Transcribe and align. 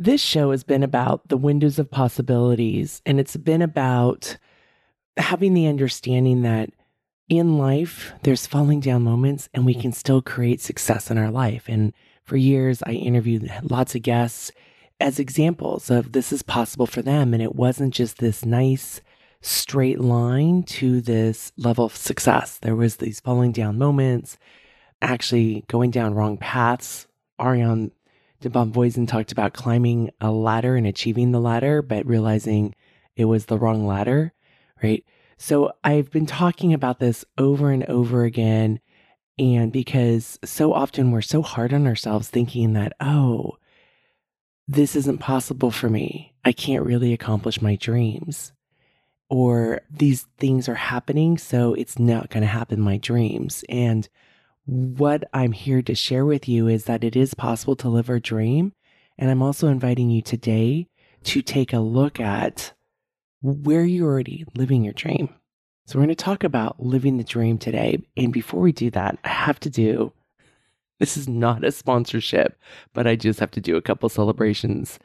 This 0.00 0.22
show 0.22 0.50
has 0.52 0.64
been 0.64 0.82
about 0.82 1.28
the 1.28 1.36
windows 1.36 1.78
of 1.78 1.90
possibilities, 1.90 3.02
and 3.04 3.20
it's 3.20 3.36
been 3.36 3.60
about 3.60 4.38
having 5.18 5.52
the 5.52 5.66
understanding 5.66 6.40
that 6.40 6.70
in 7.28 7.58
life, 7.58 8.14
there's 8.22 8.46
falling 8.46 8.80
down 8.80 9.02
moments, 9.02 9.50
and 9.52 9.66
we 9.66 9.74
can 9.74 9.92
still 9.92 10.22
create 10.22 10.62
success 10.62 11.10
in 11.10 11.18
our 11.18 11.30
life. 11.30 11.64
And 11.68 11.92
for 12.24 12.38
years, 12.38 12.82
I 12.86 12.92
interviewed 12.92 13.52
lots 13.62 13.94
of 13.94 14.00
guests 14.00 14.50
as 15.00 15.18
examples 15.18 15.90
of 15.90 16.12
this 16.12 16.32
is 16.32 16.40
possible 16.40 16.86
for 16.86 17.02
them. 17.02 17.34
And 17.34 17.42
it 17.42 17.54
wasn't 17.54 17.92
just 17.92 18.20
this 18.20 18.42
nice, 18.42 19.02
straight 19.42 20.00
line 20.00 20.62
to 20.62 21.02
this 21.02 21.52
level 21.58 21.84
of 21.84 21.94
success. 21.94 22.56
There 22.56 22.74
was 22.74 22.96
these 22.96 23.20
falling 23.20 23.52
down 23.52 23.76
moments, 23.76 24.38
actually 25.02 25.62
going 25.68 25.90
down 25.90 26.14
wrong 26.14 26.38
paths. 26.38 27.06
Ariane 27.38 27.90
de 28.40 28.48
Bonvoisin 28.48 29.06
talked 29.06 29.32
about 29.32 29.52
climbing 29.52 30.10
a 30.20 30.30
ladder 30.30 30.76
and 30.76 30.86
achieving 30.86 31.30
the 31.30 31.40
ladder, 31.40 31.82
but 31.82 32.06
realizing 32.06 32.74
it 33.16 33.26
was 33.26 33.46
the 33.46 33.58
wrong 33.58 33.86
ladder, 33.86 34.32
right? 34.82 35.04
So 35.36 35.72
I've 35.84 36.10
been 36.10 36.26
talking 36.26 36.72
about 36.72 36.98
this 36.98 37.24
over 37.38 37.70
and 37.70 37.84
over 37.84 38.24
again. 38.24 38.80
And 39.38 39.72
because 39.72 40.38
so 40.44 40.72
often 40.72 41.10
we're 41.10 41.22
so 41.22 41.42
hard 41.42 41.72
on 41.72 41.86
ourselves 41.86 42.28
thinking 42.28 42.74
that, 42.74 42.92
oh, 43.00 43.56
this 44.68 44.94
isn't 44.96 45.18
possible 45.18 45.70
for 45.70 45.88
me. 45.88 46.34
I 46.44 46.52
can't 46.52 46.84
really 46.84 47.12
accomplish 47.12 47.60
my 47.60 47.76
dreams. 47.76 48.52
Or 49.28 49.82
these 49.90 50.26
things 50.38 50.68
are 50.68 50.74
happening, 50.74 51.38
so 51.38 51.74
it's 51.74 51.98
not 51.98 52.30
going 52.30 52.42
to 52.42 52.48
happen 52.48 52.80
my 52.80 52.96
dreams. 52.96 53.64
And 53.68 54.08
what 54.66 55.24
I'm 55.32 55.52
here 55.52 55.82
to 55.82 55.94
share 55.94 56.24
with 56.24 56.48
you 56.48 56.68
is 56.68 56.84
that 56.84 57.04
it 57.04 57.16
is 57.16 57.34
possible 57.34 57.76
to 57.76 57.88
live 57.88 58.10
our 58.10 58.20
dream. 58.20 58.72
And 59.18 59.30
I'm 59.30 59.42
also 59.42 59.68
inviting 59.68 60.10
you 60.10 60.22
today 60.22 60.88
to 61.24 61.42
take 61.42 61.72
a 61.72 61.80
look 61.80 62.20
at 62.20 62.72
where 63.42 63.84
you're 63.84 64.08
already 64.08 64.44
living 64.54 64.84
your 64.84 64.94
dream. 64.94 65.28
So, 65.86 65.98
we're 65.98 66.04
going 66.04 66.16
to 66.16 66.24
talk 66.24 66.44
about 66.44 66.80
living 66.80 67.16
the 67.16 67.24
dream 67.24 67.58
today. 67.58 68.00
And 68.16 68.32
before 68.32 68.60
we 68.60 68.70
do 68.70 68.90
that, 68.92 69.18
I 69.24 69.28
have 69.28 69.58
to 69.60 69.70
do 69.70 70.12
this 71.00 71.16
is 71.16 71.28
not 71.28 71.64
a 71.64 71.72
sponsorship, 71.72 72.58
but 72.92 73.06
I 73.06 73.16
just 73.16 73.40
have 73.40 73.50
to 73.52 73.60
do 73.60 73.76
a 73.76 73.82
couple 73.82 74.08
celebrations. 74.08 74.98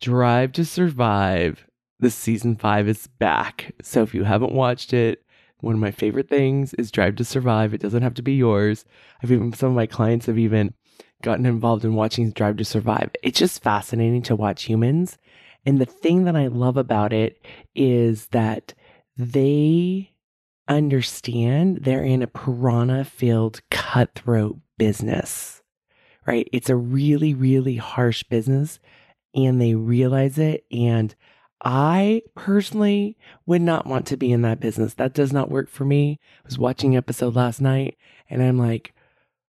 Drive 0.00 0.52
to 0.52 0.64
Survive. 0.64 1.66
The 2.00 2.10
season 2.10 2.56
five 2.56 2.88
is 2.88 3.06
back. 3.18 3.74
So 3.82 4.02
if 4.02 4.14
you 4.14 4.24
haven't 4.24 4.52
watched 4.52 4.92
it, 4.92 5.23
one 5.60 5.74
of 5.74 5.80
my 5.80 5.90
favorite 5.90 6.28
things 6.28 6.74
is 6.74 6.90
Drive 6.90 7.16
to 7.16 7.24
Survive. 7.24 7.72
It 7.72 7.80
doesn't 7.80 8.02
have 8.02 8.14
to 8.14 8.22
be 8.22 8.34
yours. 8.34 8.84
I've 9.22 9.32
even 9.32 9.52
some 9.52 9.70
of 9.70 9.76
my 9.76 9.86
clients 9.86 10.26
have 10.26 10.38
even 10.38 10.74
gotten 11.22 11.46
involved 11.46 11.84
in 11.84 11.94
watching 11.94 12.30
Drive 12.30 12.56
to 12.58 12.64
Survive. 12.64 13.10
It's 13.22 13.38
just 13.38 13.62
fascinating 13.62 14.22
to 14.22 14.36
watch 14.36 14.64
humans. 14.64 15.18
And 15.66 15.80
the 15.80 15.86
thing 15.86 16.24
that 16.24 16.36
I 16.36 16.48
love 16.48 16.76
about 16.76 17.12
it 17.12 17.44
is 17.74 18.26
that 18.28 18.74
they 19.16 20.10
understand 20.68 21.78
they're 21.82 22.04
in 22.04 22.22
a 22.22 22.26
piranha 22.26 23.04
filled 23.04 23.60
cutthroat 23.70 24.58
business, 24.76 25.62
right? 26.26 26.48
It's 26.52 26.70
a 26.70 26.76
really, 26.76 27.34
really 27.34 27.76
harsh 27.76 28.22
business 28.24 28.78
and 29.34 29.60
they 29.60 29.74
realize 29.74 30.38
it. 30.38 30.64
And 30.70 31.14
I 31.64 32.22
personally 32.34 33.16
would 33.46 33.62
not 33.62 33.86
want 33.86 34.06
to 34.08 34.18
be 34.18 34.30
in 34.30 34.42
that 34.42 34.60
business. 34.60 34.94
That 34.94 35.14
does 35.14 35.32
not 35.32 35.50
work 35.50 35.70
for 35.70 35.84
me. 35.84 36.20
I 36.44 36.46
was 36.46 36.58
watching 36.58 36.94
episode 36.94 37.34
last 37.34 37.60
night 37.60 37.96
and 38.28 38.42
I'm 38.42 38.58
like, 38.58 38.94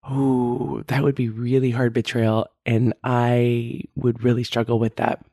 oh, 0.03 0.83
that 0.87 1.03
would 1.03 1.15
be 1.15 1.29
really 1.29 1.69
hard 1.71 1.93
betrayal. 1.93 2.47
And 2.65 2.93
I 3.03 3.83
would 3.95 4.23
really 4.23 4.43
struggle 4.43 4.79
with 4.79 4.95
that. 4.95 5.23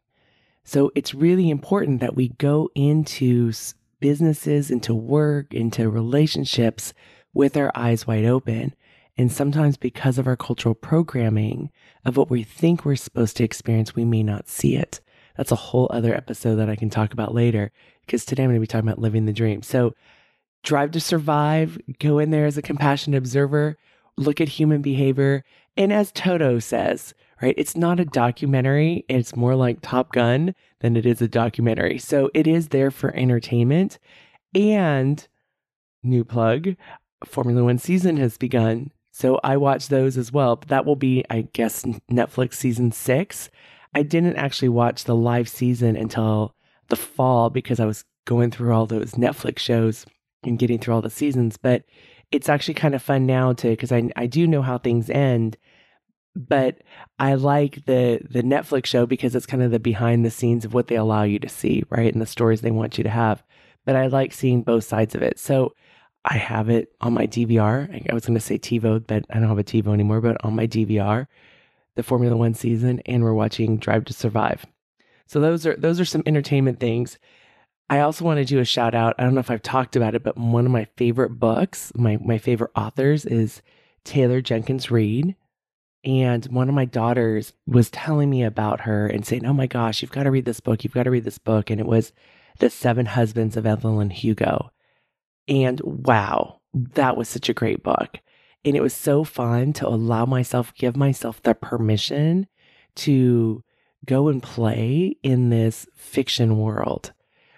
So 0.65 0.93
it's 0.95 1.15
really 1.15 1.49
important 1.49 2.01
that 2.01 2.17
we 2.17 2.29
go 2.29 2.69
into 2.75 3.53
businesses, 4.01 4.71
into 4.71 4.95
work, 4.95 5.55
into 5.55 5.89
relationships 5.89 6.93
with 7.33 7.57
our 7.57 7.73
eyes 7.75 8.07
wide 8.07 8.25
open. 8.25 8.75
And 9.17 9.33
sometimes, 9.33 9.79
because 9.79 10.19
of 10.19 10.27
our 10.27 10.37
cultural 10.37 10.75
programming 10.75 11.71
of 12.05 12.19
what 12.19 12.29
we 12.29 12.43
think 12.43 12.85
we're 12.85 12.97
supposed 12.97 13.39
to 13.39 13.45
experience, 13.45 13.95
we 13.95 14.05
may 14.05 14.23
not 14.23 14.49
see 14.49 14.77
it. 14.77 15.01
That's 15.37 15.53
a 15.53 15.57
whole 15.57 15.89
other 15.91 16.15
episode 16.15 16.57
that 16.57 16.71
I 16.71 16.77
can 16.77 16.91
talk 16.91 17.13
about 17.13 17.35
later 17.35 17.73
because 18.05 18.25
today 18.25 18.45
I'm 18.45 18.51
going 18.51 18.57
to 18.57 18.61
be 18.61 18.67
talking 18.67 18.89
about 18.89 19.01
living 19.01 19.27
the 19.27 19.33
dream. 19.33 19.63
So, 19.63 19.95
drive 20.63 20.91
to 20.93 21.01
survive, 21.01 21.79
go 22.01 22.19
in 22.19 22.31
there 22.31 22.47
as 22.47 22.59
a 22.59 22.63
compassionate 22.63 23.19
observer, 23.19 23.77
look 24.17 24.41
at 24.41 24.49
human 24.49 24.83
behavior. 24.83 25.45
And 25.77 25.93
as 25.93 26.11
Toto 26.11 26.59
says, 26.59 27.15
right, 27.41 27.55
it's 27.57 27.77
not 27.77 28.01
a 28.01 28.05
documentary, 28.05 29.05
it's 29.09 29.37
more 29.37 29.55
like 29.55 29.81
Top 29.81 30.13
Gun 30.13 30.55
than 30.81 30.97
it 30.97 31.07
is 31.07 31.23
a 31.23 31.29
documentary. 31.29 31.99
So, 31.99 32.31
it 32.35 32.47
is 32.47 32.69
there 32.69 32.91
for 32.91 33.15
entertainment. 33.15 33.99
And, 34.55 35.27
new 36.03 36.25
plug, 36.25 36.77
Formula 37.25 37.63
One 37.65 37.79
season 37.79 38.17
has 38.17 38.39
begun. 38.39 38.91
So, 39.13 39.39
I 39.45 39.57
watch 39.57 39.89
those 39.89 40.17
as 40.17 40.33
well. 40.33 40.57
But 40.57 40.69
that 40.69 40.87
will 40.87 40.97
be, 40.97 41.25
I 41.31 41.49
guess, 41.53 41.85
Netflix 42.11 42.55
season 42.55 42.91
six. 42.93 43.51
I 43.95 44.03
didn't 44.03 44.37
actually 44.37 44.69
watch 44.69 45.05
the 45.05 45.17
live 45.17 45.49
season 45.49 45.97
until 45.97 46.55
the 46.89 46.97
fall 46.97 47.51
because 47.51 47.81
I 47.81 47.87
was 47.87 48.05
going 48.27 48.51
through 48.51 48.73
all 48.73 48.87
those 48.87 49.13
Netflix 49.13 49.59
shows 49.61 50.07
and 50.43 50.59
getting 50.59 50.79
through 50.79 50.95
all 50.95 51.03
the 51.03 51.11
seasons. 51.11 51.57
But 51.57 51.85
it's 52.31 52.49
actually 52.49 52.75
kind 52.75 52.95
of 52.95 53.03
fun 53.03 53.27
now 53.27 53.53
to 53.55 53.71
because 53.71 53.93
I 53.93 54.11
I 54.17 54.27
do 54.27 54.47
know 54.47 54.63
how 54.63 54.79
things 54.79 55.09
end, 55.11 55.57
but 56.35 56.83
I 57.19 57.35
like 57.35 57.87
the 57.87 58.21
the 58.29 58.43
Netflix 58.43 58.87
show 58.87 59.07
because 59.07 59.35
it's 59.35 59.47
kind 59.47 59.63
of 59.63 59.71
the 59.71 59.79
behind 59.79 60.25
the 60.25 60.31
scenes 60.31 60.65
of 60.65 60.75
what 60.75 60.89
they 60.89 60.97
allow 60.97 61.23
you 61.23 61.39
to 61.39 61.49
see, 61.49 61.85
right, 61.89 62.13
and 62.13 62.21
the 62.21 62.27
stories 62.27 62.61
they 62.61 62.71
want 62.71 62.99
you 62.99 63.05
to 63.05 63.11
have. 63.11 63.43
But 63.85 63.97
I 63.97 64.09
like 64.09 64.33
seeing 64.33 64.63
both 64.63 64.85
sides 64.85 65.15
of 65.15 65.23
it. 65.23 65.39
So 65.39 65.73
I 66.25 66.37
have 66.37 66.69
it 66.69 66.93
on 67.01 67.15
my 67.15 67.27
DVR. 67.27 68.11
I 68.11 68.15
was 68.15 68.27
going 68.27 68.35
to 68.35 68.41
say 68.41 68.59
TiVo, 68.59 69.07
but 69.07 69.25
I 69.31 69.39
don't 69.39 69.49
have 69.49 69.59
a 69.59 69.65
TiVo 69.65 69.95
anymore. 69.95 70.21
But 70.21 70.45
on 70.45 70.57
my 70.57 70.67
DVR, 70.67 71.27
the 71.97 72.03
Formula 72.03 72.37
One 72.37 72.55
season, 72.55 73.01
and 73.07 73.25
we're 73.25 73.35
watching 73.35 73.79
Drive 73.79 74.05
to 74.07 74.13
Survive. 74.13 74.65
So 75.27 75.41
those 75.41 75.67
are 75.67 75.77
those 75.77 76.01
are 76.01 76.05
some 76.05 76.23
entertainment 76.25 76.79
things. 76.79 77.19
I 77.89 78.01
also 78.01 78.25
want 78.25 78.39
to 78.39 78.45
do 78.45 78.59
a 78.59 78.65
shout 78.65 78.95
out. 78.95 79.15
I 79.19 79.25
don't 79.25 79.35
know 79.35 79.41
if 79.41 79.51
I've 79.51 79.63
talked 79.63 79.97
about 79.97 80.15
it, 80.15 80.23
but 80.23 80.37
one 80.37 80.67
of 80.67 80.73
my 80.73 80.87
favorite 80.97 81.39
books, 81.39 81.93
my 81.95 82.19
my 82.19 82.39
favorite 82.39 82.71
authors 82.77 83.25
is 83.25 83.63
Taylor 84.05 84.41
Jenkins 84.41 84.91
Reid. 84.91 85.35
And 86.05 86.45
one 86.47 86.69
of 86.69 86.75
my 86.75 86.85
daughters 86.85 87.53
was 87.67 87.91
telling 87.91 88.31
me 88.31 88.45
about 88.45 88.83
her 88.83 89.09
and 89.09 89.27
saying, 89.27 89.45
Oh 89.45 89.53
my 89.53 89.67
gosh, 89.67 90.01
you've 90.01 90.13
got 90.13 90.23
to 90.23 90.31
read 90.31 90.45
this 90.45 90.61
book. 90.61 90.85
You've 90.85 90.95
got 90.95 91.03
to 91.03 91.11
read 91.11 91.25
this 91.25 91.39
book. 91.39 91.69
And 91.69 91.81
it 91.81 91.87
was 91.87 92.13
The 92.61 92.71
Seven 92.71 93.07
Husbands 93.07 93.57
of 93.57 93.67
Evelyn 93.67 94.11
Hugo. 94.11 94.71
And 95.49 95.81
wow, 95.81 96.61
that 96.75 97.17
was 97.17 97.29
such 97.29 97.49
a 97.49 97.55
great 97.55 97.83
book. 97.83 98.21
And 98.67 98.75
it 98.77 98.83
was 98.83 98.93
so 98.93 99.23
fun 99.23 99.73
to 99.75 99.87
allow 99.87 100.27
myself, 100.27 100.75
give 100.75 100.97
myself 100.97 101.41
the 101.41 101.55
permission 101.55 102.49
to 102.97 103.63
go 104.05 104.27
and 104.27 104.43
play 104.43 105.17
in 105.23 105.51
this 105.51 105.87
fiction 105.95 106.59
world. 106.59 107.13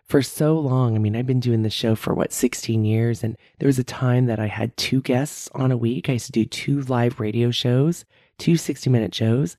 For 0.04 0.20
so 0.20 0.58
long, 0.58 0.94
I 0.94 0.98
mean, 0.98 1.16
I've 1.16 1.26
been 1.26 1.40
doing 1.40 1.62
the 1.62 1.70
show 1.70 1.94
for 1.94 2.12
what, 2.12 2.32
16 2.32 2.84
years. 2.84 3.24
And 3.24 3.38
there 3.58 3.66
was 3.66 3.78
a 3.78 3.84
time 3.84 4.26
that 4.26 4.38
I 4.38 4.48
had 4.48 4.76
two 4.76 5.00
guests 5.00 5.48
on 5.54 5.72
a 5.72 5.78
week. 5.78 6.10
I 6.10 6.14
used 6.14 6.26
to 6.26 6.32
do 6.32 6.44
two 6.44 6.82
live 6.82 7.20
radio 7.20 7.50
shows, 7.50 8.04
two 8.36 8.58
60 8.58 8.90
minute 8.90 9.14
shows. 9.14 9.56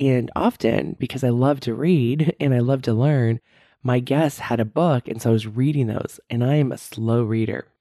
And 0.00 0.32
often, 0.34 0.96
because 0.98 1.22
I 1.22 1.28
love 1.28 1.60
to 1.60 1.74
read 1.74 2.34
and 2.40 2.52
I 2.52 2.58
love 2.58 2.82
to 2.82 2.92
learn, 2.92 3.38
my 3.84 4.00
guests 4.00 4.40
had 4.40 4.58
a 4.58 4.64
book. 4.64 5.06
And 5.06 5.22
so 5.22 5.30
I 5.30 5.32
was 5.32 5.46
reading 5.46 5.86
those. 5.86 6.18
And 6.28 6.42
I 6.42 6.56
am 6.56 6.72
a 6.72 6.78
slow 6.78 7.22
reader. 7.22 7.71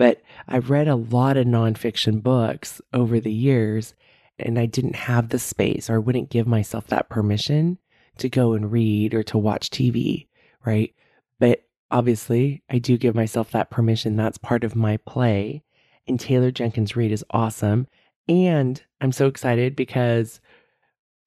But 0.00 0.22
I've 0.48 0.70
read 0.70 0.88
a 0.88 0.94
lot 0.94 1.36
of 1.36 1.46
nonfiction 1.46 2.22
books 2.22 2.80
over 2.90 3.20
the 3.20 3.30
years, 3.30 3.92
and 4.38 4.58
I 4.58 4.64
didn't 4.64 4.94
have 4.96 5.28
the 5.28 5.38
space 5.38 5.90
or 5.90 5.96
I 5.96 5.98
wouldn't 5.98 6.30
give 6.30 6.46
myself 6.46 6.86
that 6.86 7.10
permission 7.10 7.76
to 8.16 8.30
go 8.30 8.54
and 8.54 8.72
read 8.72 9.12
or 9.12 9.22
to 9.24 9.36
watch 9.36 9.68
TV, 9.68 10.26
right? 10.64 10.94
But 11.38 11.64
obviously, 11.90 12.62
I 12.70 12.78
do 12.78 12.96
give 12.96 13.14
myself 13.14 13.50
that 13.50 13.68
permission. 13.68 14.16
That's 14.16 14.38
part 14.38 14.64
of 14.64 14.74
my 14.74 14.96
play. 14.96 15.64
And 16.08 16.18
Taylor 16.18 16.50
Jenkins 16.50 16.96
Reid 16.96 17.12
is 17.12 17.24
awesome. 17.28 17.86
And 18.26 18.82
I'm 19.02 19.12
so 19.12 19.26
excited 19.26 19.76
because 19.76 20.40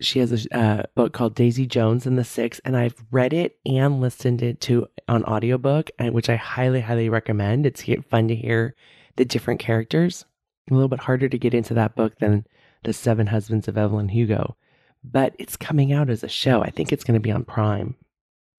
she 0.03 0.19
has 0.19 0.45
a 0.45 0.57
uh, 0.57 0.83
book 0.95 1.13
called 1.13 1.35
Daisy 1.35 1.65
Jones 1.65 2.05
and 2.05 2.17
the 2.17 2.23
Six, 2.23 2.59
and 2.65 2.75
I've 2.75 3.03
read 3.11 3.33
it 3.33 3.57
and 3.65 4.01
listened 4.01 4.41
it 4.41 4.61
to 4.61 4.87
on 5.07 5.23
audiobook, 5.25 5.89
which 5.99 6.29
I 6.29 6.35
highly, 6.35 6.81
highly 6.81 7.09
recommend. 7.09 7.65
It's 7.65 7.83
fun 8.09 8.27
to 8.27 8.35
hear 8.35 8.75
the 9.15 9.25
different 9.25 9.59
characters. 9.59 10.25
A 10.69 10.73
little 10.73 10.89
bit 10.89 11.01
harder 11.01 11.27
to 11.29 11.37
get 11.37 11.53
into 11.53 11.73
that 11.73 11.95
book 11.95 12.19
than 12.19 12.45
the 12.83 12.93
Seven 12.93 13.27
Husbands 13.27 13.67
of 13.67 13.77
Evelyn 13.77 14.09
Hugo, 14.09 14.55
but 15.03 15.35
it's 15.39 15.57
coming 15.57 15.91
out 15.91 16.09
as 16.09 16.23
a 16.23 16.29
show. 16.29 16.61
I 16.61 16.69
think 16.69 16.91
it's 16.91 17.03
going 17.03 17.15
to 17.15 17.19
be 17.19 17.31
on 17.31 17.45
Prime. 17.45 17.95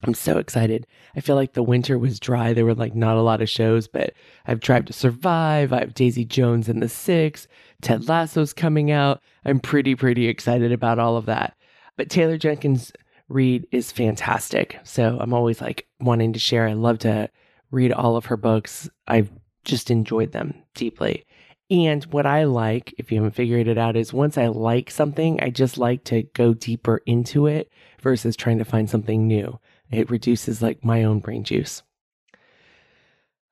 I'm 0.06 0.14
so 0.14 0.37
excited. 0.38 0.87
I 1.17 1.20
feel 1.20 1.35
like 1.35 1.55
the 1.55 1.62
winter 1.62 1.99
was 1.99 2.20
dry. 2.20 2.52
There 2.52 2.67
were 2.67 2.75
like 2.75 2.94
not 2.94 3.17
a 3.17 3.23
lot 3.23 3.40
of 3.40 3.49
shows, 3.49 3.88
but 3.88 4.12
I've 4.47 4.61
Drive 4.61 4.85
to 4.87 4.93
Survive. 4.93 5.73
I 5.73 5.81
have 5.81 5.94
Daisy 5.94 6.25
Jones 6.25 6.69
and 6.69 6.82
the 6.82 6.88
Six. 6.88 7.49
Ted 7.84 8.08
Lasso's 8.08 8.54
coming 8.54 8.90
out. 8.90 9.20
I'm 9.44 9.60
pretty, 9.60 9.94
pretty 9.94 10.26
excited 10.26 10.72
about 10.72 10.98
all 10.98 11.16
of 11.19 11.26
that. 11.26 11.54
But 11.96 12.08
Taylor 12.08 12.38
Jenkins 12.38 12.90
Reid 13.28 13.66
is 13.70 13.92
fantastic. 13.92 14.81
So 14.84 15.19
I'm 15.20 15.34
always 15.34 15.60
like 15.60 15.86
wanting 16.00 16.32
to 16.32 16.38
share. 16.38 16.66
I 16.66 16.72
love 16.72 16.98
to 17.00 17.28
read 17.70 17.92
all 17.92 18.16
of 18.16 18.26
her 18.26 18.38
books. 18.38 18.88
I've 19.06 19.31
just 19.64 19.90
enjoyed 19.90 20.32
them 20.32 20.54
deeply. 20.75 21.25
And 21.70 22.04
what 22.04 22.26
I 22.26 22.44
like, 22.44 22.94
if 22.98 23.12
you 23.12 23.19
haven't 23.19 23.34
figured 23.34 23.69
it 23.69 23.78
out, 23.78 23.96
is 23.96 24.12
once 24.12 24.38
I 24.38 24.46
like 24.48 24.90
something, 24.90 25.40
I 25.42 25.50
just 25.50 25.76
like 25.76 26.04
to 26.04 26.22
go 26.34 26.54
deeper 26.54 27.02
into 27.06 27.46
it 27.46 27.70
versus 28.00 28.34
trying 28.34 28.58
to 28.58 28.64
find 28.64 28.88
something 28.88 29.26
new. 29.26 29.58
It 29.90 30.10
reduces 30.10 30.62
like 30.62 30.84
my 30.84 31.04
own 31.04 31.20
brain 31.20 31.44
juice. 31.44 31.82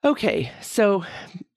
Okay, 0.05 0.53
so 0.61 1.05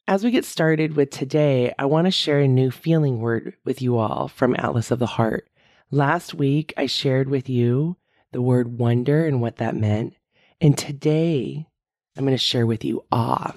as 0.07 0.24
we 0.24 0.31
get 0.31 0.46
started 0.46 0.96
with 0.96 1.10
today, 1.10 1.74
I 1.80 1.86
want 1.86 2.06
to 2.06 2.12
share 2.12 2.40
a 2.40 2.48
new 2.48 2.69
feeling 2.69 3.19
word 3.19 3.56
with 3.66 3.81
you 3.81 3.98
all 3.98 4.28
from 4.28 4.56
Atlas 4.56 4.92
of 4.92 5.00
the 5.00 5.07
Heart. 5.07 5.50
Last 5.90 6.34
week, 6.34 6.74
I 6.78 6.86
shared 6.86 7.28
with 7.28 7.50
you 7.50 7.98
the 8.31 8.42
word 8.42 8.78
wonder 8.78 9.25
and 9.25 9.42
what 9.42 9.57
that 9.57 9.75
meant. 9.75 10.16
And 10.62 10.78
today, 10.78 11.68
I'm 12.16 12.24
going 12.24 12.36
to 12.36 12.38
share 12.38 12.68
with 12.68 12.86
you 12.86 13.04
awe. 13.12 13.56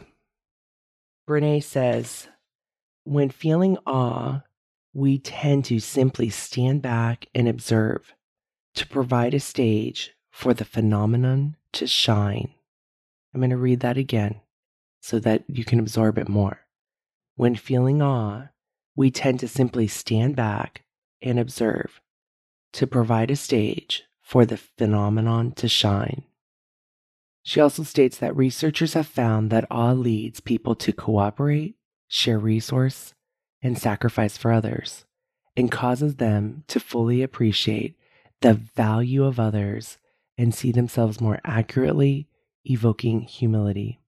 Brene 1.29 1.63
says, 1.63 2.29
when 3.05 3.29
feeling 3.29 3.77
awe, 3.87 4.43
we 4.95 5.19
tend 5.19 5.67
to 5.67 5.81
simply 5.81 6.31
stand 6.31 6.81
back 6.81 7.27
and 7.35 7.47
observe 7.47 8.15
to 8.75 8.87
provide 8.87 9.35
a 9.35 9.41
stage 9.41 10.15
for 10.31 10.55
the 10.55 10.65
phenomenon 10.65 11.57
to 11.73 11.87
shine. 11.87 12.55
I'm 13.35 13.41
going 13.41 13.51
to 13.51 13.57
read 13.59 13.81
that 13.81 13.99
again 13.99 14.41
so 15.01 15.19
that 15.21 15.45
you 15.49 15.65
can 15.65 15.79
absorb 15.79 16.19
it 16.19 16.29
more. 16.29 16.61
When 17.37 17.55
feeling 17.55 18.03
awe, 18.03 18.49
we 18.97 19.11
tend 19.11 19.41
to 19.41 19.49
simply 19.49 19.87
stand 19.87 20.35
back 20.37 20.83
and 21.23 21.39
observe 21.39 22.01
to 22.73 22.87
provide 22.87 23.31
a 23.31 23.37
stage 23.37 24.05
for 24.21 24.45
the 24.45 24.57
phenomenon 24.57 25.53
to 25.53 25.69
shine. 25.69 26.25
She 27.43 27.61
also 27.61 27.83
states 27.83 28.19
that 28.19 28.37
researchers 28.37 28.95
have 28.95 29.07
found 29.07 29.51
that 29.51 29.67
awe 29.71 29.93
leads 29.93 30.41
people 30.41 30.75
to 30.75 30.93
cooperate, 30.93 31.77
share 32.09 32.39
resource, 32.39 33.15
and 33.63 33.79
sacrifice 33.79 34.37
for 34.37 34.53
others, 34.53 35.07
and 35.57 35.73
causes 35.73 36.17
them 36.17 36.65
to 36.69 36.79
fully 36.79 37.23
appreciate 37.23 37.97
the 38.41 38.55
value 38.55 39.25
of 39.25 39.41
others 39.41 39.99
and 40.37 40.55
see 40.55 40.71
themselves 40.71 41.21
more 41.21 41.41
accurately, 41.45 42.29
evoking 42.65 43.23
humility. 43.23 44.01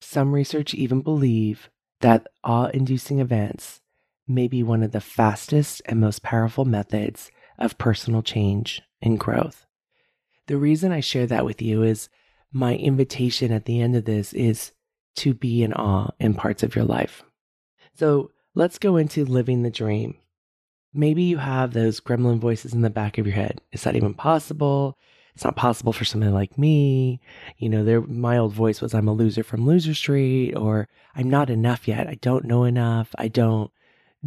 Some 0.00 0.32
research 0.32 0.74
even 0.74 1.00
believe 1.00 1.70
that 2.00 2.26
awe 2.44 2.66
inducing 2.66 3.18
events 3.18 3.80
may 4.26 4.46
be 4.46 4.62
one 4.62 4.82
of 4.82 4.92
the 4.92 5.00
fastest 5.00 5.82
and 5.86 6.00
most 6.00 6.22
powerful 6.22 6.64
methods 6.64 7.30
of 7.58 7.78
personal 7.78 8.22
change 8.22 8.82
and 9.02 9.18
growth. 9.18 9.66
The 10.46 10.56
reason 10.56 10.92
I 10.92 11.00
share 11.00 11.26
that 11.26 11.44
with 11.44 11.60
you 11.60 11.82
is 11.82 12.08
my 12.52 12.76
invitation 12.76 13.52
at 13.52 13.64
the 13.64 13.80
end 13.80 13.96
of 13.96 14.04
this 14.04 14.32
is 14.32 14.72
to 15.16 15.34
be 15.34 15.62
in 15.62 15.72
awe 15.72 16.10
in 16.18 16.34
parts 16.34 16.62
of 16.62 16.76
your 16.76 16.84
life. 16.84 17.22
So 17.94 18.30
let's 18.54 18.78
go 18.78 18.96
into 18.96 19.24
living 19.24 19.62
the 19.62 19.70
dream. 19.70 20.16
Maybe 20.94 21.24
you 21.24 21.38
have 21.38 21.72
those 21.72 22.00
gremlin 22.00 22.38
voices 22.38 22.72
in 22.72 22.82
the 22.82 22.90
back 22.90 23.18
of 23.18 23.26
your 23.26 23.34
head. 23.34 23.60
Is 23.72 23.82
that 23.82 23.96
even 23.96 24.14
possible? 24.14 24.96
It's 25.38 25.44
not 25.44 25.54
possible 25.54 25.92
for 25.92 26.04
somebody 26.04 26.32
like 26.32 26.58
me. 26.58 27.20
You 27.58 27.68
know, 27.68 27.84
there 27.84 28.00
my 28.00 28.36
old 28.36 28.52
voice 28.52 28.80
was 28.80 28.92
I'm 28.92 29.06
a 29.06 29.12
loser 29.12 29.44
from 29.44 29.66
Loser 29.68 29.94
Street 29.94 30.54
or 30.54 30.88
I'm 31.14 31.30
not 31.30 31.48
enough 31.48 31.86
yet. 31.86 32.08
I 32.08 32.14
don't 32.14 32.44
know 32.44 32.64
enough. 32.64 33.14
I 33.16 33.28
don't 33.28 33.70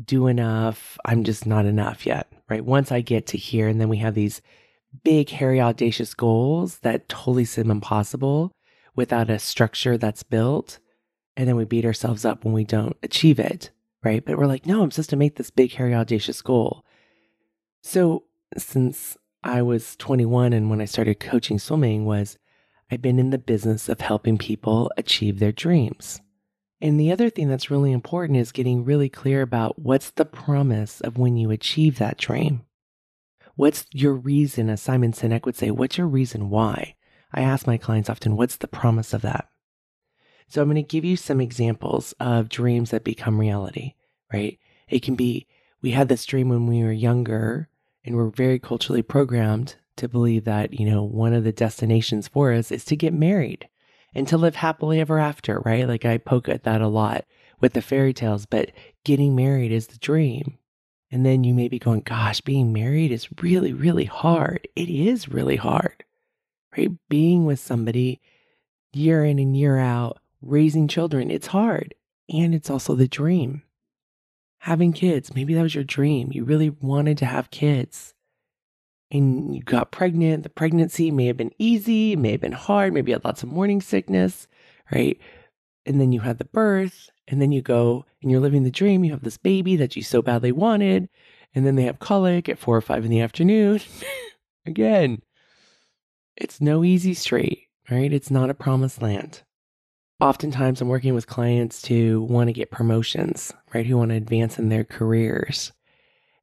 do 0.02 0.28
enough. 0.28 0.98
I'm 1.04 1.26
just 1.26 1.46
not 1.46 1.66
enough 1.66 2.06
yet. 2.06 2.32
Right? 2.48 2.64
Once 2.64 2.94
I 2.94 3.02
get 3.02 3.28
to 3.28 3.38
here 3.38 3.68
and 3.68 3.82
then 3.82 3.90
we 3.90 3.98
have 3.98 4.16
these 4.16 4.42
big 5.04 5.30
hairy 5.30 5.60
audacious 5.60 6.14
goals 6.14 6.80
that 6.80 7.10
totally 7.10 7.44
seem 7.44 7.70
impossible 7.70 8.54
without 8.96 9.30
a 9.30 9.38
structure 9.38 9.98
that's 9.98 10.24
built 10.24 10.80
and 11.36 11.46
then 11.46 11.58
we 11.58 11.66
beat 11.66 11.84
ourselves 11.84 12.24
up 12.24 12.46
when 12.46 12.54
we 12.54 12.64
don't 12.64 12.96
achieve 13.04 13.38
it, 13.38 13.72
right? 14.02 14.24
But 14.24 14.38
we're 14.38 14.46
like, 14.46 14.66
"No, 14.66 14.82
I'm 14.82 14.92
supposed 14.92 15.10
to 15.10 15.18
make 15.18 15.36
this 15.36 15.52
big 15.52 15.74
hairy 15.74 15.94
audacious 15.94 16.42
goal." 16.42 16.86
So, 17.82 18.24
since 18.58 19.18
I 19.44 19.62
was 19.62 19.96
21 19.96 20.54
and 20.54 20.70
when 20.70 20.82
I 20.82 20.86
started 20.86 21.20
coaching 21.20 21.58
swimming 21.58 22.06
was 22.06 22.38
I've 22.92 23.02
been 23.02 23.20
in 23.20 23.30
the 23.30 23.38
business 23.38 23.90
of 23.90 24.02
helping 24.02 24.38
people 24.38 24.92
achieve 24.98 25.40
their 25.40 25.52
dreams. 25.52 26.22
And 26.82 27.00
the 27.00 27.12
other 27.12 27.30
thing 27.30 27.48
that's 27.48 27.72
really 27.72 27.92
important 27.92 28.38
is 28.38 28.52
getting 28.52 28.84
really 28.84 29.10
clear 29.10 29.42
about 29.42 29.80
what's 29.80 30.10
the 30.10 30.26
promise 30.26 31.00
of 31.02 31.18
when 31.18 31.38
you 31.38 31.52
achieve 31.52 32.00
that 32.00 32.18
dream. 32.18 32.64
What's 33.56 33.86
your 33.92 34.14
reason, 34.14 34.70
as 34.70 34.82
Simon 34.82 35.12
Sinek 35.12 35.46
would 35.46 35.56
say, 35.56 35.72
what's 35.72 35.98
your 35.98 36.08
reason 36.08 36.50
why? 36.50 36.96
I 37.34 37.42
ask 37.42 37.68
my 37.68 37.78
clients 37.78 38.10
often, 38.10 38.36
what's 38.36 38.58
the 38.58 38.68
promise 38.68 39.14
of 39.14 39.22
that? 39.22 39.48
So 40.48 40.62
I'm 40.62 40.68
going 40.68 40.76
to 40.76 40.82
give 40.82 41.06
you 41.06 41.16
some 41.16 41.40
examples 41.40 42.14
of 42.20 42.50
dreams 42.50 42.92
that 42.92 43.04
become 43.04 43.40
reality, 43.40 43.94
right? 44.34 44.60
It 44.90 45.02
can 45.02 45.16
be, 45.16 45.48
we 45.82 45.92
had 45.92 46.10
this 46.10 46.26
dream 46.26 46.50
when 46.50 46.68
we 46.68 46.84
were 46.84 46.92
younger 46.92 47.70
and 48.04 48.16
we're 48.16 48.30
very 48.30 48.60
culturally 48.60 49.02
programmed 49.02 49.76
to 49.98 50.08
believe 50.08 50.46
that, 50.46 50.80
you 50.80 50.90
know, 50.90 51.04
one 51.04 51.34
of 51.34 51.44
the 51.44 51.52
destinations 51.52 52.28
for 52.28 52.54
us 52.54 52.72
is 52.72 52.86
to 52.86 52.96
get 52.96 53.14
married 53.14 53.68
and 54.14 54.28
to 54.28 54.38
live 54.38 54.56
happily 54.56 55.00
ever 55.00 55.20
after, 55.20 55.60
right? 55.60 55.88
Like 55.88 56.06
I 56.06 56.18
poke 56.18 56.50
at 56.50 56.64
that 56.64 56.82
a 56.82 56.88
lot 56.88 57.26
with 57.60 57.74
the 57.74 57.82
fairy 57.82 58.14
tales, 58.14 58.46
but 58.46 58.72
getting 59.04 59.36
married 59.36 59.72
is 59.72 59.88
the 59.88 59.98
dream. 59.98 60.58
And 61.12 61.26
then 61.26 61.44
you 61.44 61.54
may 61.54 61.68
be 61.68 61.78
going, 61.78 62.02
gosh, 62.02 62.42
being 62.42 62.72
married 62.72 63.12
is 63.12 63.28
really, 63.42 63.74
really 63.74 64.06
hard. 64.06 64.68
It 64.76 64.90
is 64.90 65.30
really 65.30 65.58
hard, 65.58 66.04
right? 66.76 66.90
Being 67.10 67.46
with 67.46 67.60
somebody 67.60 68.22
year 68.94 69.24
in 69.26 69.38
and 69.38 69.56
year 69.56 69.78
out, 69.78 70.20
raising 70.42 70.88
children, 70.88 71.30
it's 71.30 71.48
hard. 71.48 71.94
And 72.34 72.56
it's 72.56 72.70
also 72.70 72.96
the 72.96 73.08
dream 73.10 73.64
having 74.62 74.94
kids. 74.94 75.34
Maybe 75.34 75.56
that 75.56 75.64
was 75.64 75.74
your 75.74 75.84
dream. 75.84 76.30
You 76.32 76.44
really 76.44 76.70
wanted 76.70 77.18
to 77.20 77.26
have 77.26 77.50
kids. 77.50 78.14
And 79.10 79.56
you 79.56 79.64
got 79.64 79.92
pregnant. 79.92 80.44
The 80.44 80.50
pregnancy 80.50 81.10
may 81.10 81.26
have 81.26 81.38
been 81.38 81.52
easy, 81.58 82.16
may 82.16 82.32
have 82.32 82.42
been 82.42 82.52
hard, 82.52 82.94
maybe 82.94 83.12
you 83.12 83.16
had 83.16 83.26
lots 83.26 83.42
of 83.44 83.50
morning 83.50 83.82
sickness, 83.82 84.48
right? 84.92 85.20
And 85.86 86.00
then 86.00 86.12
you 86.12 86.20
had 86.22 86.38
the 86.38 86.46
birth, 86.46 87.10
and 87.28 87.42
then 87.42 87.52
you 87.52 87.62
go 87.62 88.06
and 88.22 88.30
you're 88.30 88.40
living 88.40 88.62
the 88.64 88.72
dream. 88.72 89.04
You 89.04 89.12
have 89.12 89.24
this 89.24 89.38
baby 89.38 89.76
that 89.78 89.96
you 89.96 90.04
so 90.04 90.22
badly 90.22 90.52
wanted, 90.52 91.10
and 91.56 91.66
then 91.66 91.76
they 91.76 91.84
have 91.84 92.00
colic 92.00 92.48
at 92.48 92.60
four 92.60 92.78
or 92.78 92.82
five 92.82 93.04
in 93.04 93.10
the 93.10 93.20
afternoon. 93.20 93.82
Again, 94.66 95.24
it's 96.38 96.62
no 96.62 96.84
easy 96.84 97.16
street, 97.16 97.68
right? 97.90 98.14
It's 98.14 98.30
not 98.30 98.52
a 98.52 98.54
promised 98.54 99.02
land 99.02 99.42
oftentimes 100.22 100.80
I'm 100.80 100.88
working 100.88 101.16
with 101.16 101.28
clients 101.28 101.82
to 101.84 102.22
want 102.22 102.48
to 102.48 102.54
get 102.54 102.72
promotions, 102.72 103.52
right? 103.74 103.86
Who 103.86 103.98
want 103.98 104.12
to 104.12 104.16
advance 104.16 104.60
in 104.60 104.70
their 104.70 104.84
careers. 104.84 105.74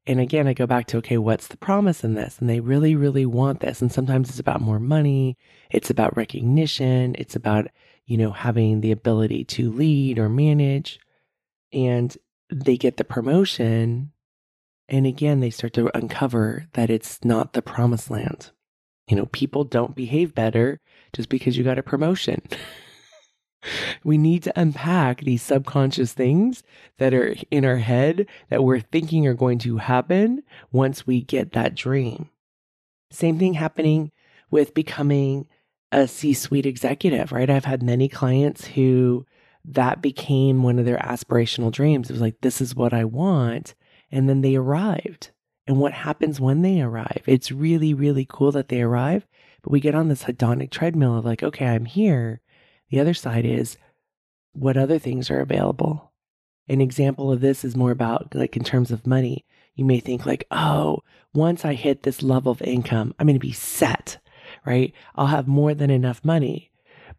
And 0.07 0.21
again, 0.21 0.49
I 0.49 0.55
go 0.55 0.67
back 0.67 0.87
to, 0.89 0.97
okay, 0.99 1.19
what's 1.19 1.47
the 1.49 1.57
promise 1.57 2.03
in 2.03 2.15
this? 2.15 2.39
And 2.39 2.49
they 2.49 2.61
really, 2.61 2.97
really 2.97 3.27
want 3.27 3.61
this. 3.61 3.81
And 3.81 3.93
sometimes 3.93 4.31
it's 4.31 4.41
about 4.41 4.61
more 4.61 4.81
money. 4.81 5.37
It's 5.71 5.91
about 5.91 6.17
recognition. 6.17 7.15
It's 7.19 7.37
about, 7.37 7.69
you 8.07 8.17
know, 8.17 8.33
having 8.33 8.81
the 8.81 8.91
ability 8.91 9.45
to 9.45 9.71
lead 9.71 10.19
or 10.19 10.29
manage. 10.29 10.99
And 11.73 12.17
they 12.51 12.77
get 12.77 12.97
the 12.97 13.05
promotion. 13.05 14.13
And 14.89 15.07
again, 15.07 15.41
they 15.41 15.51
start 15.51 15.75
to 15.75 15.97
uncover 15.97 16.67
that 16.73 16.91
it's 16.91 17.23
not 17.23 17.53
the 17.53 17.63
promised 17.63 18.11
land. 18.11 18.51
You 19.09 19.17
know, 19.17 19.27
people 19.27 19.65
don't 19.65 19.95
behave 19.95 20.35
better 20.35 20.81
just 21.13 21.29
because 21.29 21.57
you 21.57 21.65
got 21.65 21.79
a 21.79 21.83
promotion. 21.83 22.43
we 24.05 24.19
need 24.19 24.43
to 24.45 24.61
unpack 24.61 25.21
these 25.21 25.43
subconscious 25.43 26.13
things 26.13 26.63
that 26.99 27.13
are 27.13 27.35
in 27.51 27.65
our 27.65 27.79
head 27.79 28.27
that 28.51 28.65
we're 28.65 28.81
thinking 28.81 29.27
are 29.27 29.35
going 29.35 29.59
to 29.59 29.79
happen 29.79 30.43
once 30.71 31.07
we 31.07 31.21
get 31.21 31.53
that 31.53 31.75
dream. 31.75 32.31
Same 33.11 33.39
thing 33.39 33.55
happening 33.55 34.13
with 34.51 34.75
becoming 34.75 35.47
a 35.91 36.07
C 36.07 36.35
suite 36.35 36.67
executive, 36.67 37.33
right? 37.33 37.51
I've 37.51 37.65
had 37.65 37.83
many 37.83 38.09
clients 38.09 38.67
who 38.67 39.27
that 39.65 40.01
became 40.01 40.63
one 40.63 40.79
of 40.79 40.85
their 40.85 40.99
aspirational 40.99 41.73
dreams. 41.73 42.09
It 42.09 42.15
was 42.15 42.23
like, 42.23 42.41
this 42.41 42.61
is 42.61 42.75
what 42.75 42.93
I 42.93 43.05
want. 43.05 43.75
And 44.11 44.29
then 44.29 44.41
they 44.41 44.57
arrived 44.57 45.31
and 45.67 45.79
what 45.79 45.93
happens 45.93 46.41
when 46.41 46.63
they 46.63 46.81
arrive. 46.81 47.23
It's 47.27 47.53
really, 47.53 47.93
really 47.93 48.27
cool 48.29 48.53
that 48.53 48.69
they 48.69 48.81
arrive, 48.81 49.27
but 49.63 49.71
we 49.71 49.81
get 49.81 49.95
on 49.95 50.09
this 50.09 50.25
hedonic 50.25 50.71
treadmill 50.71 51.19
of 51.19 51.25
like, 51.25 51.43
okay, 51.43 51.67
I'm 51.67 51.85
here. 51.85 52.41
The 52.91 53.01
other 53.01 53.15
side 53.15 53.45
is 53.45 53.77
what 54.53 54.77
other 54.77 54.99
things 54.99 55.31
are 55.31 55.41
available. 55.41 56.13
An 56.69 56.81
example 56.81 57.33
of 57.33 57.41
this 57.41 57.65
is 57.65 57.77
more 57.77 57.91
about 57.91 58.35
like 58.35 58.57
in 58.57 58.65
terms 58.65 58.91
of 58.91 59.07
money. 59.07 59.45
You 59.75 59.85
may 59.85 60.01
think 60.01 60.27
like, 60.27 60.47
oh, 60.51 61.03
once 61.33 61.65
I 61.65 61.75
hit 61.75 62.03
this 62.03 62.23
level 62.23 62.53
of 62.53 62.63
income, 62.63 63.15
I'm 63.19 63.27
going 63.27 63.37
to 63.37 63.41
be 63.41 63.53
set, 63.53 64.19
right? 64.67 64.93
I'll 65.15 65.29
have 65.29 65.47
more 65.47 65.75
than 65.75 65.91
enough 65.91 66.25
money. 66.25 66.71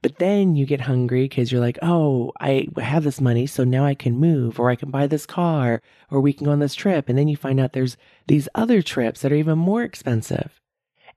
But 0.02 0.18
then 0.18 0.56
you 0.56 0.66
get 0.66 0.82
hungry 0.82 1.24
because 1.24 1.52
you're 1.52 1.62
like, 1.62 1.80
oh, 1.82 2.32
I 2.40 2.68
have 2.78 3.04
this 3.04 3.20
money, 3.20 3.46
so 3.48 3.64
now 3.64 3.86
I 3.86 3.96
can 3.96 4.18
move, 4.18 4.60
or 4.60 4.70
I 4.70 4.76
can 4.76 4.92
buy 4.92 5.08
this 5.08 5.26
car, 5.26 5.82
or 6.10 6.22
we 6.22 6.32
can 6.32 6.46
go 6.46 6.52
on 6.52 6.60
this 6.60 6.76
trip. 6.76 7.10
And 7.10 7.18
then 7.18 7.28
you 7.28 7.36
find 7.36 7.60
out 7.60 7.74
there's 7.74 7.98
these 8.28 8.48
other 8.56 8.82
trips 8.82 9.22
that 9.22 9.32
are 9.32 9.36
even 9.36 9.58
more 9.58 9.84
expensive. 9.84 10.62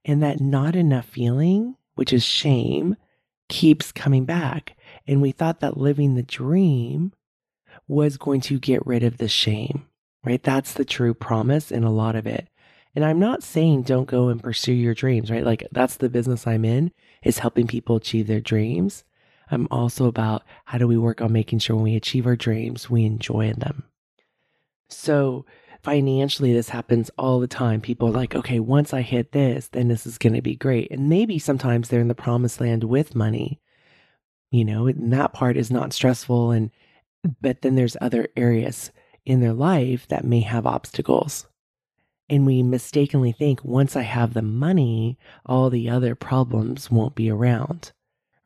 And 0.05 0.21
that 0.23 0.41
not 0.41 0.75
enough 0.75 1.07
feeling, 1.07 1.77
which 1.95 2.13
is 2.13 2.25
shame, 2.25 2.97
keeps 3.53 3.93
coming 3.93 4.25
back. 4.25 4.77
And 5.07 5.21
we 5.21 5.31
thought 5.31 5.61
that 5.61 5.77
living 5.77 6.15
the 6.15 6.23
dream 6.23 7.13
was 7.87 8.17
going 8.17 8.41
to 8.41 8.59
get 8.59 8.85
rid 8.87 9.03
of 9.03 9.19
the 9.19 9.29
shame, 9.29 9.87
right? 10.25 10.43
That's 10.43 10.73
the 10.73 10.87
true 10.87 11.13
promise 11.13 11.71
in 11.71 11.85
a 11.85 11.93
lot 11.93 12.17
of 12.17 12.27
it. 12.27 12.49
And 12.95 13.05
I'm 13.05 13.19
not 13.19 13.43
saying 13.43 13.83
don't 13.83 14.09
go 14.09 14.29
and 14.29 14.43
pursue 14.43 14.73
your 14.73 14.95
dreams, 14.95 15.31
right? 15.31 15.45
Like 15.45 15.69
that's 15.71 15.97
the 15.97 16.09
business 16.09 16.47
I'm 16.47 16.65
in 16.65 16.93
is 17.23 17.39
helping 17.39 17.67
people 17.67 17.97
achieve 17.97 18.27
their 18.27 18.41
dreams. 18.41 19.05
I'm 19.51 19.69
also 19.71 20.07
about 20.07 20.45
how 20.65 20.79
do 20.79 20.89
we 20.89 20.97
work 20.97 21.21
on 21.21 21.33
making 21.33 21.59
sure 21.59 21.77
when 21.77 21.85
we 21.85 21.97
achieve 21.97 22.27
our 22.27 22.37
dreams, 22.37 22.89
we 22.89 23.05
enjoy 23.05 23.53
them. 23.53 23.85
So 24.89 25.45
financially, 25.83 26.53
this 26.53 26.69
happens 26.69 27.11
all 27.19 27.41
the 27.41 27.47
time. 27.47 27.81
People 27.81 28.09
are 28.09 28.12
like, 28.12 28.35
okay, 28.35 28.61
once 28.61 28.95
I 28.95 29.03
hit 29.03 29.33
this, 29.33 29.69
then 29.69 29.89
this 29.89 30.07
is 30.07 30.19
going 30.19 30.35
to 30.35 30.43
be 30.43 30.55
great. 30.55 30.91
And 30.91 31.09
maybe 31.09 31.39
sometimes 31.39 31.89
they're 31.89 32.01
in 32.01 32.09
the 32.09 32.15
promised 32.15 32.61
land 32.61 32.85
with 32.85 33.15
money, 33.15 33.61
you 34.51 34.65
know, 34.65 34.87
and 34.87 35.12
that 35.12 35.33
part 35.33 35.57
is 35.57 35.71
not 35.71 35.93
stressful. 35.93 36.53
And, 36.53 36.71
but 37.41 37.62
then 37.62 37.75
there's 37.75 37.97
other 38.01 38.29
areas 38.37 38.91
in 39.25 39.41
their 39.41 39.53
life 39.53 40.07
that 40.09 40.25
may 40.25 40.41
have 40.41 40.67
obstacles. 40.67 41.47
And 42.29 42.47
we 42.47 42.62
mistakenly 42.62 43.33
think 43.33 43.65
once 43.65 43.97
I 43.97 44.03
have 44.03 44.35
the 44.35 44.43
money, 44.43 45.19
all 45.45 45.69
the 45.69 45.91
other 45.91 46.15
problems 46.15 46.91
won't 46.91 47.15
be 47.15 47.31
around, 47.31 47.93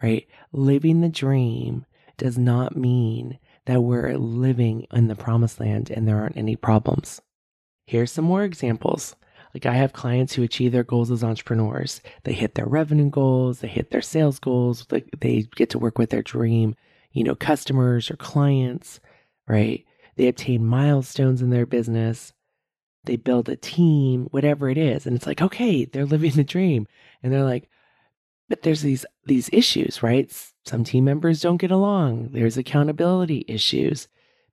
right? 0.02 0.26
Living 0.52 1.02
the 1.02 1.08
dream 1.08 1.84
does 2.16 2.38
not 2.38 2.76
mean 2.76 3.38
that 3.66 3.82
we're 3.82 4.16
living 4.16 4.86
in 4.92 5.08
the 5.08 5.14
promised 5.14 5.60
land 5.60 5.90
and 5.90 6.08
there 6.08 6.18
aren't 6.18 6.36
any 6.36 6.56
problems. 6.56 7.20
Here's 7.86 8.12
some 8.12 8.24
more 8.24 8.44
examples. 8.44 9.16
Like 9.54 9.66
I 9.66 9.74
have 9.74 9.92
clients 9.92 10.34
who 10.34 10.42
achieve 10.42 10.72
their 10.72 10.84
goals 10.84 11.10
as 11.10 11.24
entrepreneurs. 11.24 12.02
They 12.24 12.34
hit 12.34 12.54
their 12.54 12.66
revenue 12.66 13.08
goals, 13.08 13.60
they 13.60 13.68
hit 13.68 13.90
their 13.90 14.02
sales 14.02 14.38
goals, 14.38 14.86
they 15.20 15.48
get 15.54 15.70
to 15.70 15.78
work 15.78 15.96
with 15.98 16.10
their 16.10 16.22
dream, 16.22 16.74
you 17.12 17.24
know, 17.24 17.34
customers 17.34 18.10
or 18.10 18.16
clients, 18.16 19.00
right? 19.48 19.84
They 20.16 20.28
obtain 20.28 20.66
milestones 20.66 21.40
in 21.40 21.50
their 21.50 21.66
business 21.66 22.32
they 23.06 23.16
build 23.16 23.48
a 23.48 23.56
team, 23.56 24.26
whatever 24.30 24.68
it 24.68 24.76
is. 24.76 25.06
And 25.06 25.16
it's 25.16 25.26
like, 25.26 25.40
okay, 25.40 25.84
they're 25.84 26.04
living 26.04 26.32
the 26.32 26.44
dream. 26.44 26.86
And 27.22 27.32
they're 27.32 27.44
like, 27.44 27.68
but 28.48 28.62
there's 28.62 28.82
these 28.82 29.04
these 29.24 29.50
issues, 29.52 30.02
right? 30.02 30.30
Some 30.64 30.84
team 30.84 31.04
members 31.04 31.40
don't 31.40 31.56
get 31.56 31.70
along. 31.70 32.28
There's 32.32 32.56
accountability 32.56 33.44
issues, 33.48 34.06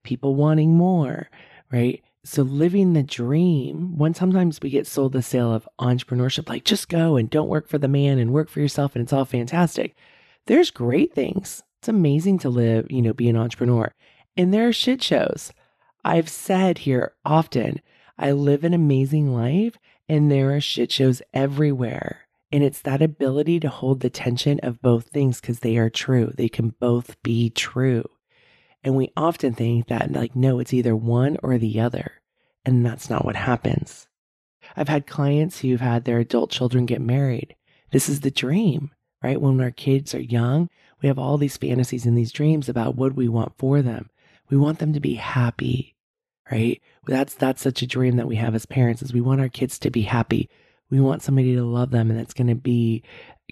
people 0.04 0.36
wanting 0.36 0.76
more, 0.76 1.30
right? 1.72 2.02
So 2.26 2.42
living 2.44 2.94
the 2.94 3.04
dream, 3.04 3.98
when 3.98 4.14
sometimes 4.14 4.62
we 4.62 4.70
get 4.70 4.88
sold 4.88 5.12
the 5.12 5.22
sale 5.22 5.54
of 5.54 5.68
entrepreneurship, 5.80 6.48
like 6.48 6.64
just 6.64 6.88
go 6.88 7.18
and 7.18 7.30
don't 7.30 7.50
work 7.50 7.68
for 7.68 7.78
the 7.78 7.90
man 7.90 8.18
and 8.18 8.32
work 8.32 8.50
for 8.50 8.62
yourself 8.62 8.96
and 8.96 9.04
it's 9.04 9.12
all 9.12 9.26
fantastic. 9.26 9.94
There's 10.46 10.72
great 10.72 11.14
things. 11.14 11.64
It's 11.80 11.90
amazing 11.90 12.40
to 12.40 12.50
live, 12.50 12.88
you 12.90 13.02
know, 13.02 13.12
be 13.12 13.28
an 13.28 13.36
entrepreneur. 13.36 13.94
And 14.38 14.54
there 14.54 14.70
are 14.70 14.74
shit 14.74 15.04
shows. 15.04 15.52
I've 16.06 16.30
said 16.30 16.80
here 16.80 17.14
often, 17.26 17.82
I 18.18 18.32
live 18.32 18.64
an 18.64 18.74
amazing 18.74 19.34
life 19.34 19.78
and 20.08 20.32
there 20.32 20.56
are 20.56 20.62
shit 20.62 20.94
shows 20.94 21.22
everywhere. 21.34 22.22
And 22.54 22.64
it's 22.64 22.82
that 22.82 23.02
ability 23.02 23.60
to 23.62 23.70
hold 23.70 24.00
the 24.00 24.10
tension 24.10 24.62
of 24.64 24.82
both 24.82 25.10
things 25.10 25.42
because 25.42 25.60
they 25.60 25.76
are 25.76 25.90
true. 25.90 26.32
They 26.38 26.50
can 26.50 26.70
both 26.80 27.22
be 27.22 27.50
true. 27.50 28.06
And 28.84 28.96
we 28.96 29.12
often 29.16 29.54
think 29.54 29.88
that, 29.88 30.12
like, 30.12 30.36
no, 30.36 30.60
it's 30.60 30.74
either 30.74 30.96
one 30.96 31.38
or 31.42 31.58
the 31.58 31.80
other. 31.80 32.22
And 32.66 32.86
that's 32.86 33.10
not 33.10 33.26
what 33.26 33.36
happens. 33.36 34.08
I've 34.76 34.90
had 34.90 35.08
clients 35.08 35.60
who've 35.60 35.82
had 35.82 36.06
their 36.06 36.20
adult 36.20 36.52
children 36.52 36.86
get 36.86 37.02
married. 37.02 37.56
This 37.92 38.10
is 38.10 38.22
the 38.22 38.32
dream, 38.32 38.92
right? 39.22 39.40
When 39.40 39.60
our 39.62 39.72
kids 39.72 40.14
are 40.16 40.22
young, 40.22 40.70
we 41.02 41.08
have 41.08 41.20
all 41.20 41.38
these 41.38 41.58
fantasies 41.58 42.06
and 42.06 42.18
these 42.18 42.32
dreams 42.32 42.70
about 42.70 42.96
what 42.96 43.14
we 43.14 43.28
want 43.28 43.58
for 43.58 43.82
them. 43.82 44.10
We 44.50 44.58
want 44.58 44.80
them 44.80 44.94
to 44.94 45.00
be 45.00 45.16
happy 45.16 45.94
right? 46.52 46.82
That's 47.08 47.34
that's 47.34 47.62
such 47.62 47.82
a 47.82 47.88
dream 47.88 48.18
that 48.18 48.28
we 48.28 48.36
have 48.36 48.56
as 48.56 48.66
parents 48.66 49.02
is 49.02 49.14
we 49.14 49.22
want 49.22 49.42
our 49.42 49.50
kids 49.50 49.80
to 49.80 49.90
be 49.90 50.04
happy. 50.04 50.50
We 50.90 51.00
want 51.00 51.24
somebody 51.24 51.56
to 51.56 51.64
love 51.64 51.92
them 51.92 52.10
and 52.10 52.20
that's 52.20 52.34
going 52.34 52.48
to 52.48 52.56
be 52.56 53.04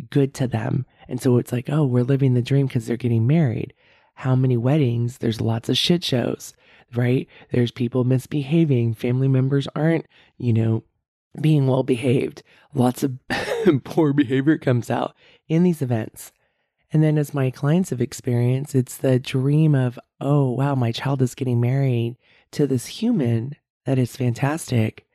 good 0.10 0.34
to 0.36 0.48
them. 0.48 0.86
And 1.08 1.22
so 1.22 1.38
it's 1.38 1.52
like, 1.52 1.70
oh, 1.70 1.86
we're 1.86 2.04
living 2.04 2.34
the 2.34 2.42
dream 2.42 2.68
because 2.68 2.86
they're 2.86 2.98
getting 2.98 3.26
married. 3.26 3.74
How 4.22 4.36
many 4.36 4.56
weddings? 4.56 5.18
There's 5.18 5.42
lots 5.42 5.68
of 5.68 5.80
shit 5.80 6.04
shows, 6.04 6.54
right? 6.94 7.28
There's 7.50 7.72
people 7.72 8.04
misbehaving. 8.04 8.94
Family 8.94 9.28
members 9.28 9.68
aren't, 9.76 10.06
you 10.38 10.54
know, 10.54 10.84
being 11.42 11.66
well 11.66 11.82
behaved. 11.82 12.44
Lots 12.76 13.02
of 13.02 13.18
poor 13.84 14.14
behavior 14.14 14.60
comes 14.60 14.92
out 14.92 15.16
in 15.48 15.64
these 15.64 15.82
events. 15.82 16.32
And 16.94 17.02
then, 17.02 17.18
as 17.18 17.34
my 17.34 17.50
clients 17.50 17.90
have 17.90 18.00
experienced, 18.00 18.76
it's 18.76 18.96
the 18.96 19.18
dream 19.18 19.74
of, 19.74 19.98
oh, 20.20 20.52
wow, 20.52 20.76
my 20.76 20.92
child 20.92 21.24
is 21.24 21.34
getting 21.34 21.60
married 21.60 22.16
to 22.52 22.68
this 22.68 22.86
human 22.86 23.56
that 23.86 23.98
is 23.98 24.16
fantastic, 24.16 25.08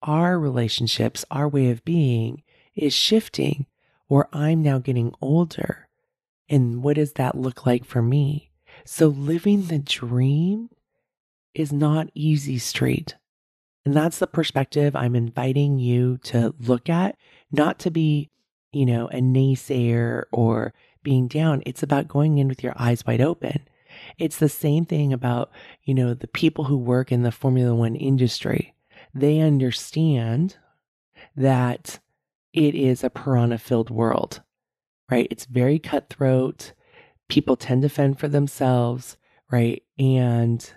our 0.00 0.38
relationships, 0.38 1.24
our 1.28 1.48
way 1.48 1.70
of 1.70 1.84
being 1.84 2.44
is 2.76 2.94
shifting, 2.94 3.66
or 4.08 4.28
I'm 4.32 4.62
now 4.62 4.78
getting 4.78 5.12
older. 5.20 5.83
And 6.54 6.82
what 6.82 6.96
does 6.96 7.14
that 7.14 7.36
look 7.36 7.66
like 7.66 7.84
for 7.84 8.02
me? 8.02 8.50
So 8.84 9.08
living 9.08 9.66
the 9.66 9.78
dream 9.78 10.70
is 11.54 11.72
not 11.72 12.10
easy 12.14 12.58
street. 12.58 13.16
And 13.84 13.94
that's 13.94 14.18
the 14.18 14.26
perspective 14.26 14.96
I'm 14.96 15.16
inviting 15.16 15.78
you 15.78 16.18
to 16.24 16.54
look 16.58 16.88
at, 16.88 17.16
not 17.52 17.78
to 17.80 17.90
be, 17.90 18.30
you 18.72 18.86
know, 18.86 19.08
a 19.08 19.20
naysayer 19.20 20.24
or 20.32 20.72
being 21.02 21.28
down. 21.28 21.62
It's 21.66 21.82
about 21.82 22.08
going 22.08 22.38
in 22.38 22.48
with 22.48 22.62
your 22.62 22.74
eyes 22.76 23.04
wide 23.06 23.20
open 23.20 23.66
it's 24.18 24.38
the 24.38 24.48
same 24.48 24.84
thing 24.84 25.12
about, 25.12 25.50
you 25.82 25.94
know, 25.94 26.14
the 26.14 26.28
people 26.28 26.64
who 26.64 26.76
work 26.76 27.12
in 27.12 27.22
the 27.22 27.32
Formula 27.32 27.74
One 27.74 27.96
industry. 27.96 28.74
They 29.14 29.40
understand 29.40 30.56
that 31.36 32.00
it 32.52 32.74
is 32.74 33.04
a 33.04 33.10
piranha 33.10 33.58
filled 33.58 33.90
world, 33.90 34.42
right? 35.10 35.28
It's 35.30 35.46
very 35.46 35.78
cutthroat. 35.78 36.72
People 37.28 37.56
tend 37.56 37.82
to 37.82 37.88
fend 37.88 38.18
for 38.18 38.28
themselves, 38.28 39.16
right? 39.50 39.82
And 39.98 40.72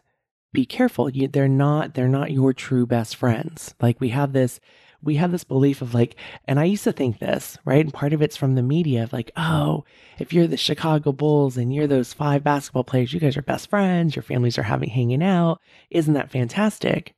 be 0.54 0.66
careful. 0.66 1.10
You, 1.10 1.28
they're 1.28 1.48
not, 1.48 1.94
they're 1.94 2.08
not 2.08 2.32
your 2.32 2.54
true 2.54 2.86
best 2.86 3.16
friends. 3.16 3.76
Like 3.82 4.00
we 4.00 4.10
have 4.10 4.34
this 4.34 4.60
we 5.02 5.16
have 5.16 5.32
this 5.32 5.44
belief 5.44 5.82
of 5.82 5.94
like, 5.94 6.16
and 6.46 6.60
I 6.60 6.66
used 6.66 6.84
to 6.86 6.92
think 6.92 7.20
this, 7.20 7.58
right? 7.66 7.84
And 7.84 7.94
part 7.94 8.14
of 8.14 8.22
it's 8.22 8.36
from 8.36 8.56
the 8.56 8.64
media 8.64 9.04
of 9.04 9.14
like, 9.14 9.32
oh, 9.38 9.86
if 10.18 10.34
you're 10.34 10.48
the 10.48 10.58
Chicago 10.58 11.12
Bulls 11.12 11.56
and 11.58 11.74
you're 11.74 11.88
those 11.88 12.14
five 12.14 12.44
basketball 12.44 12.84
players, 12.84 13.14
you 13.14 13.20
guys 13.20 13.38
are 13.38 13.44
best 13.44 13.70
friends, 13.70 14.16
your 14.16 14.24
families 14.24 14.58
are 14.58 14.64
having 14.64 14.90
hanging 14.90 15.24
out. 15.24 15.62
Isn't 15.90 16.16
that 16.16 16.32
fantastic? 16.32 17.14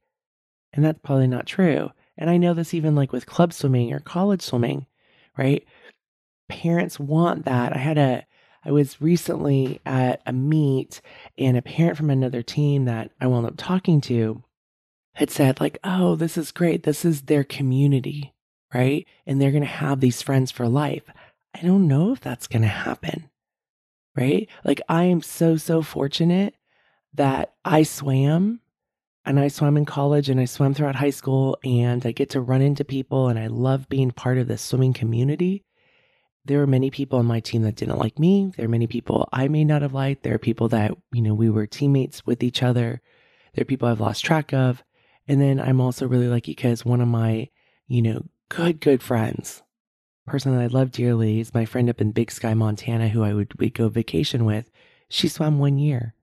And 0.74 0.84
that's 0.84 1.00
probably 1.02 1.28
not 1.28 1.46
true. 1.46 1.90
And 2.18 2.30
I 2.30 2.38
know 2.38 2.54
this 2.54 2.74
even 2.74 2.96
like 2.96 3.14
with 3.14 3.26
club 3.26 3.54
swimming 3.54 3.94
or 3.94 4.00
college 4.00 4.42
swimming, 4.42 4.86
right? 5.38 5.66
Parents 6.50 7.00
want 7.00 7.46
that. 7.46 7.74
I 7.74 7.80
had 7.80 7.98
a, 7.98 8.26
I 8.66 8.72
was 8.72 9.02
recently 9.02 9.80
at 9.86 10.22
a 10.26 10.34
meet 10.34 11.02
and 11.38 11.56
a 11.56 11.62
parent 11.62 11.98
from 11.98 12.10
another 12.10 12.42
team 12.42 12.86
that 12.86 13.12
I 13.22 13.28
wound 13.28 13.46
up 13.46 13.56
talking 13.58 14.02
to 14.02 14.44
had 15.14 15.32
said, 15.32 15.60
like, 15.60 15.78
oh, 15.84 16.16
this 16.16 16.38
is 16.38 16.52
great. 16.52 16.84
This 16.84 17.06
is 17.06 17.24
their 17.24 17.44
community, 17.44 18.34
right? 18.74 19.06
And 19.26 19.42
they're 19.42 19.52
going 19.52 19.64
to 19.64 19.68
have 19.68 20.00
these 20.00 20.22
friends 20.22 20.52
for 20.52 20.68
life. 20.68 21.04
I 21.56 21.62
don't 21.62 21.88
know 21.88 22.12
if 22.12 22.22
that's 22.22 22.48
going 22.48 22.62
to 22.62 22.68
happen, 22.68 23.30
right? 24.16 24.48
Like, 24.64 24.82
I 24.88 25.04
am 25.06 25.22
so, 25.22 25.58
so 25.58 25.82
fortunate 25.82 26.56
that 27.14 27.54
I 27.66 27.84
swam 27.84 28.62
and 29.26 29.40
I 29.40 29.48
swam 29.48 29.78
in 29.78 29.86
college 29.86 30.30
and 30.30 30.40
I 30.40 30.46
swam 30.46 30.74
throughout 30.74 30.96
high 30.96 31.10
school 31.10 31.58
and 31.64 32.06
I 32.06 32.12
get 32.12 32.30
to 32.32 32.42
run 32.42 32.62
into 32.62 32.86
people 32.86 33.28
and 33.28 33.38
I 33.38 33.48
love 33.48 33.90
being 33.90 34.12
part 34.12 34.38
of 34.38 34.48
the 34.48 34.58
swimming 34.58 34.94
community. 34.94 35.64
There 36.50 36.64
are 36.64 36.68
many 36.68 36.90
people 36.90 37.20
on 37.20 37.28
my 37.28 37.42
team 37.42 37.62
that 37.62 37.76
didn't 37.76 38.00
like 38.00 38.18
me. 38.18 38.52
There 38.58 38.66
are 38.66 38.70
many 38.70 38.88
people 38.88 39.30
I 39.32 39.48
may 39.48 39.64
not 39.64 39.84
have 39.84 39.94
liked. 39.94 40.24
There 40.24 40.34
are 40.34 40.40
people 40.40 40.68
that, 40.70 40.92
you 41.12 41.22
know, 41.22 41.36
we 41.36 41.48
were 41.48 41.68
teammates 41.68 42.26
with 42.26 42.42
each 42.42 42.64
other. 42.64 43.04
There 43.54 43.62
are 43.62 43.66
people 43.66 43.88
I've 43.88 44.00
lost 44.00 44.26
track 44.26 44.52
of. 44.52 44.84
And 45.28 45.40
then 45.40 45.60
I'm 45.60 45.80
also 45.80 46.08
really 46.08 46.28
lucky 46.28 46.54
because 46.54 46.84
one 46.84 47.02
of 47.02 47.08
my, 47.08 47.50
you 47.88 48.02
know, 48.02 48.26
good, 48.50 48.82
good 48.82 49.04
friends, 49.04 49.62
person 50.26 50.56
that 50.56 50.64
I 50.64 50.66
love 50.66 50.92
dearly, 50.92 51.40
is 51.40 51.54
my 51.54 51.66
friend 51.66 51.88
up 51.88 52.02
in 52.02 52.14
Big 52.14 52.32
Sky, 52.32 52.56
Montana, 52.56 53.10
who 53.10 53.24
I 53.24 53.36
would, 53.36 53.54
would 53.60 53.76
go 53.76 53.88
vacation 53.88 54.44
with. 54.44 54.72
She 55.08 55.28
swam 55.28 55.60
one 55.60 55.78
year, 55.78 56.16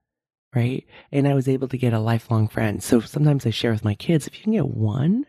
right? 0.53 0.85
And 1.09 1.25
I 1.25 1.35
was 1.35 1.47
able 1.47 1.69
to 1.69 1.77
get 1.77 1.93
a 1.93 2.01
lifelong 2.01 2.49
friend. 2.49 2.83
So 2.83 2.99
sometimes 2.99 3.45
I 3.45 3.51
share 3.51 3.71
with 3.71 3.85
my 3.85 3.95
kids 3.95 4.27
if 4.27 4.37
you 4.37 4.43
can 4.43 4.51
get 4.51 4.67
one, 4.67 5.25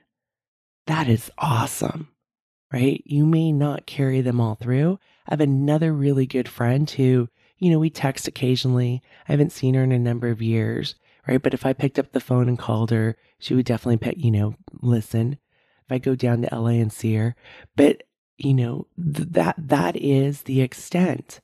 that 0.89 1.09
is 1.09 1.31
awesome, 1.39 2.09
right? 2.73 3.03
You 3.05 3.25
may 3.25 3.53
not 3.53 3.87
carry 3.87 4.21
them 4.21 4.41
all 4.41 4.55
through. 4.55 4.99
I 5.27 5.33
have 5.33 5.41
another 5.41 5.93
really 5.93 6.27
good 6.27 6.49
friend 6.49 6.89
who, 6.89 7.29
you 7.59 7.71
know, 7.71 7.79
we 7.79 7.91
text 7.91 8.29
occasionally. 8.29 9.03
I 9.29 9.33
haven't 9.33 9.53
seen 9.53 9.75
her 9.75 9.83
in 9.83 9.93
a 9.93 9.99
number 9.99 10.29
of 10.29 10.43
years, 10.43 10.95
right? 11.27 11.43
But 11.43 11.55
if 11.55 11.67
I 11.67 11.73
picked 11.73 11.99
up 11.99 12.13
the 12.13 12.21
phone 12.21 12.49
and 12.49 12.59
called 12.59 12.91
her, 12.91 13.17
she 13.39 13.55
would 13.55 13.67
definitely 13.67 13.99
pick, 13.99 14.23
you 14.23 14.31
know, 14.31 14.55
listen. 14.81 15.39
If 15.87 15.93
I 15.93 15.99
go 15.99 16.15
down 16.15 16.43
to 16.43 16.55
LA 16.55 16.73
and 16.73 16.93
see 16.93 17.15
her, 17.15 17.35
but 17.75 18.03
you 18.37 18.55
know, 18.55 18.87
th- 18.97 19.29
that 19.31 19.57
that 19.59 19.97
is 19.97 20.43
the 20.43 20.61
extent. 20.61 21.41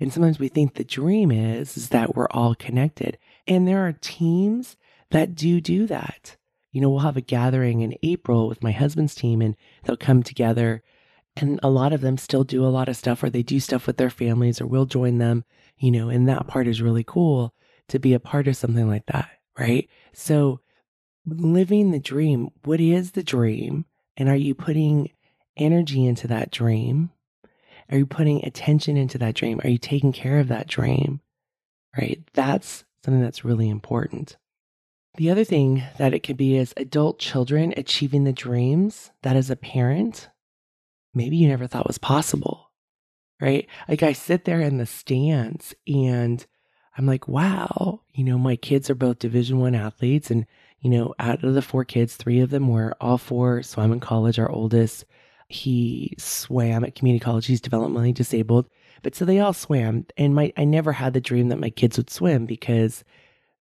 And 0.00 0.12
sometimes 0.12 0.38
we 0.38 0.48
think 0.48 0.74
the 0.74 0.84
dream 0.84 1.30
is, 1.30 1.76
is 1.76 1.88
that 1.90 2.14
we're 2.14 2.28
all 2.30 2.54
connected. 2.54 3.18
And 3.46 3.66
there 3.66 3.86
are 3.86 3.92
teams 3.92 4.76
that 5.10 5.34
do 5.34 5.60
do 5.60 5.86
that. 5.86 6.36
You 6.78 6.82
know, 6.82 6.90
we'll 6.90 7.00
have 7.00 7.16
a 7.16 7.20
gathering 7.20 7.80
in 7.80 7.96
April 8.04 8.46
with 8.46 8.62
my 8.62 8.70
husband's 8.70 9.16
team 9.16 9.42
and 9.42 9.56
they'll 9.82 9.96
come 9.96 10.22
together. 10.22 10.84
And 11.34 11.58
a 11.60 11.68
lot 11.68 11.92
of 11.92 12.02
them 12.02 12.16
still 12.16 12.44
do 12.44 12.64
a 12.64 12.70
lot 12.70 12.88
of 12.88 12.96
stuff 12.96 13.20
or 13.20 13.30
they 13.30 13.42
do 13.42 13.58
stuff 13.58 13.88
with 13.88 13.96
their 13.96 14.10
families 14.10 14.60
or 14.60 14.66
we'll 14.68 14.86
join 14.86 15.18
them, 15.18 15.44
you 15.76 15.90
know, 15.90 16.08
and 16.08 16.28
that 16.28 16.46
part 16.46 16.68
is 16.68 16.80
really 16.80 17.02
cool 17.02 17.52
to 17.88 17.98
be 17.98 18.14
a 18.14 18.20
part 18.20 18.46
of 18.46 18.56
something 18.56 18.88
like 18.88 19.06
that, 19.06 19.28
right? 19.58 19.88
So 20.12 20.60
living 21.26 21.90
the 21.90 21.98
dream, 21.98 22.50
what 22.62 22.80
is 22.80 23.10
the 23.10 23.24
dream? 23.24 23.84
And 24.16 24.28
are 24.28 24.36
you 24.36 24.54
putting 24.54 25.10
energy 25.56 26.06
into 26.06 26.28
that 26.28 26.52
dream? 26.52 27.10
Are 27.90 27.98
you 27.98 28.06
putting 28.06 28.44
attention 28.44 28.96
into 28.96 29.18
that 29.18 29.34
dream? 29.34 29.60
Are 29.64 29.68
you 29.68 29.78
taking 29.78 30.12
care 30.12 30.38
of 30.38 30.46
that 30.46 30.68
dream? 30.68 31.22
Right? 31.98 32.22
That's 32.34 32.84
something 33.04 33.20
that's 33.20 33.44
really 33.44 33.68
important. 33.68 34.36
The 35.18 35.30
other 35.30 35.42
thing 35.42 35.82
that 35.98 36.14
it 36.14 36.20
could 36.20 36.36
be 36.36 36.56
is 36.56 36.72
adult 36.76 37.18
children 37.18 37.74
achieving 37.76 38.22
the 38.22 38.32
dreams 38.32 39.10
that 39.22 39.34
as 39.34 39.50
a 39.50 39.56
parent, 39.56 40.28
maybe 41.12 41.36
you 41.36 41.48
never 41.48 41.66
thought 41.66 41.88
was 41.88 41.98
possible. 41.98 42.70
Right? 43.40 43.66
Like 43.88 44.04
I 44.04 44.12
sit 44.12 44.44
there 44.44 44.60
in 44.60 44.78
the 44.78 44.86
stands 44.86 45.74
and 45.88 46.46
I'm 46.96 47.04
like, 47.04 47.26
wow, 47.26 48.02
you 48.12 48.22
know, 48.22 48.38
my 48.38 48.54
kids 48.54 48.88
are 48.90 48.94
both 48.94 49.18
division 49.18 49.58
one 49.58 49.74
athletes 49.74 50.30
and 50.30 50.46
you 50.78 50.88
know, 50.88 51.16
out 51.18 51.42
of 51.42 51.54
the 51.54 51.62
four 51.62 51.84
kids, 51.84 52.14
three 52.14 52.38
of 52.38 52.50
them 52.50 52.68
were 52.68 52.94
all 53.00 53.18
four 53.18 53.64
swam 53.64 53.92
in 53.92 53.98
college. 53.98 54.38
Our 54.38 54.48
oldest, 54.48 55.04
he 55.48 56.14
swam 56.16 56.84
at 56.84 56.94
community 56.94 57.24
college. 57.24 57.46
He's 57.46 57.60
developmentally 57.60 58.14
disabled. 58.14 58.68
But 59.02 59.16
so 59.16 59.24
they 59.24 59.40
all 59.40 59.52
swam. 59.52 60.06
And 60.16 60.32
my 60.32 60.52
I 60.56 60.64
never 60.64 60.92
had 60.92 61.12
the 61.12 61.20
dream 61.20 61.48
that 61.48 61.58
my 61.58 61.70
kids 61.70 61.96
would 61.96 62.08
swim 62.08 62.46
because 62.46 63.02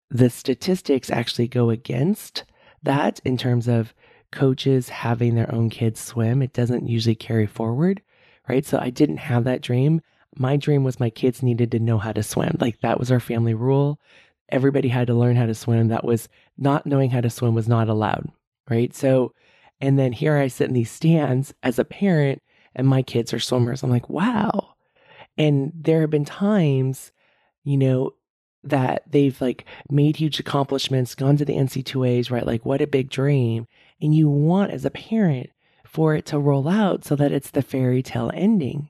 the 0.09 0.29
statistics 0.29 1.09
actually 1.09 1.47
go 1.47 1.69
against 1.69 2.43
that 2.83 3.19
in 3.25 3.37
terms 3.37 3.67
of 3.67 3.93
coaches 4.31 4.89
having 4.89 5.35
their 5.35 5.53
own 5.53 5.69
kids 5.69 5.99
swim. 5.99 6.41
It 6.41 6.53
doesn't 6.53 6.87
usually 6.87 7.15
carry 7.15 7.45
forward, 7.45 8.01
right? 8.47 8.65
So 8.65 8.77
I 8.79 8.89
didn't 8.89 9.17
have 9.17 9.43
that 9.45 9.61
dream. 9.61 10.01
My 10.35 10.57
dream 10.57 10.83
was 10.83 10.99
my 10.99 11.09
kids 11.09 11.41
needed 11.41 11.71
to 11.71 11.79
know 11.79 11.97
how 11.97 12.11
to 12.11 12.23
swim. 12.23 12.57
Like 12.59 12.79
that 12.81 12.99
was 12.99 13.11
our 13.11 13.19
family 13.19 13.53
rule 13.53 13.99
everybody 14.49 14.87
had 14.87 15.07
to 15.07 15.13
learn 15.13 15.35
how 15.35 15.45
to 15.45 15.53
swim. 15.53 15.87
That 15.87 16.05
was 16.05 16.29
not 16.57 16.85
knowing 16.85 17.09
how 17.09 17.21
to 17.21 17.29
swim 17.29 17.53
was 17.53 17.67
not 17.67 17.89
allowed, 17.89 18.29
right? 18.69 18.93
So, 18.95 19.33
and 19.81 19.97
then 19.97 20.11
here 20.11 20.37
I 20.37 20.47
sit 20.47 20.67
in 20.67 20.73
these 20.73 20.91
stands 20.91 21.53
as 21.63 21.79
a 21.79 21.85
parent, 21.85 22.41
and 22.75 22.87
my 22.87 23.01
kids 23.01 23.33
are 23.33 23.39
swimmers. 23.39 23.83
I'm 23.83 23.89
like, 23.89 24.09
wow. 24.09 24.75
And 25.37 25.71
there 25.75 26.01
have 26.01 26.09
been 26.09 26.25
times, 26.25 27.11
you 27.63 27.77
know, 27.77 28.13
that 28.67 29.03
they've 29.09 29.39
like 29.41 29.65
made 29.89 30.17
huge 30.17 30.39
accomplishments, 30.39 31.15
gone 31.15 31.37
to 31.37 31.45
the 31.45 31.55
NCAAs, 31.55 32.31
right? 32.31 32.45
Like, 32.45 32.65
what 32.65 32.81
a 32.81 32.87
big 32.87 33.09
dream. 33.09 33.67
And 34.01 34.13
you 34.13 34.29
want 34.29 34.71
as 34.71 34.85
a 34.85 34.91
parent 34.91 35.49
for 35.85 36.15
it 36.15 36.25
to 36.27 36.39
roll 36.39 36.67
out 36.67 37.05
so 37.05 37.15
that 37.15 37.31
it's 37.31 37.51
the 37.51 37.61
fairy 37.61 38.03
tale 38.03 38.31
ending, 38.33 38.89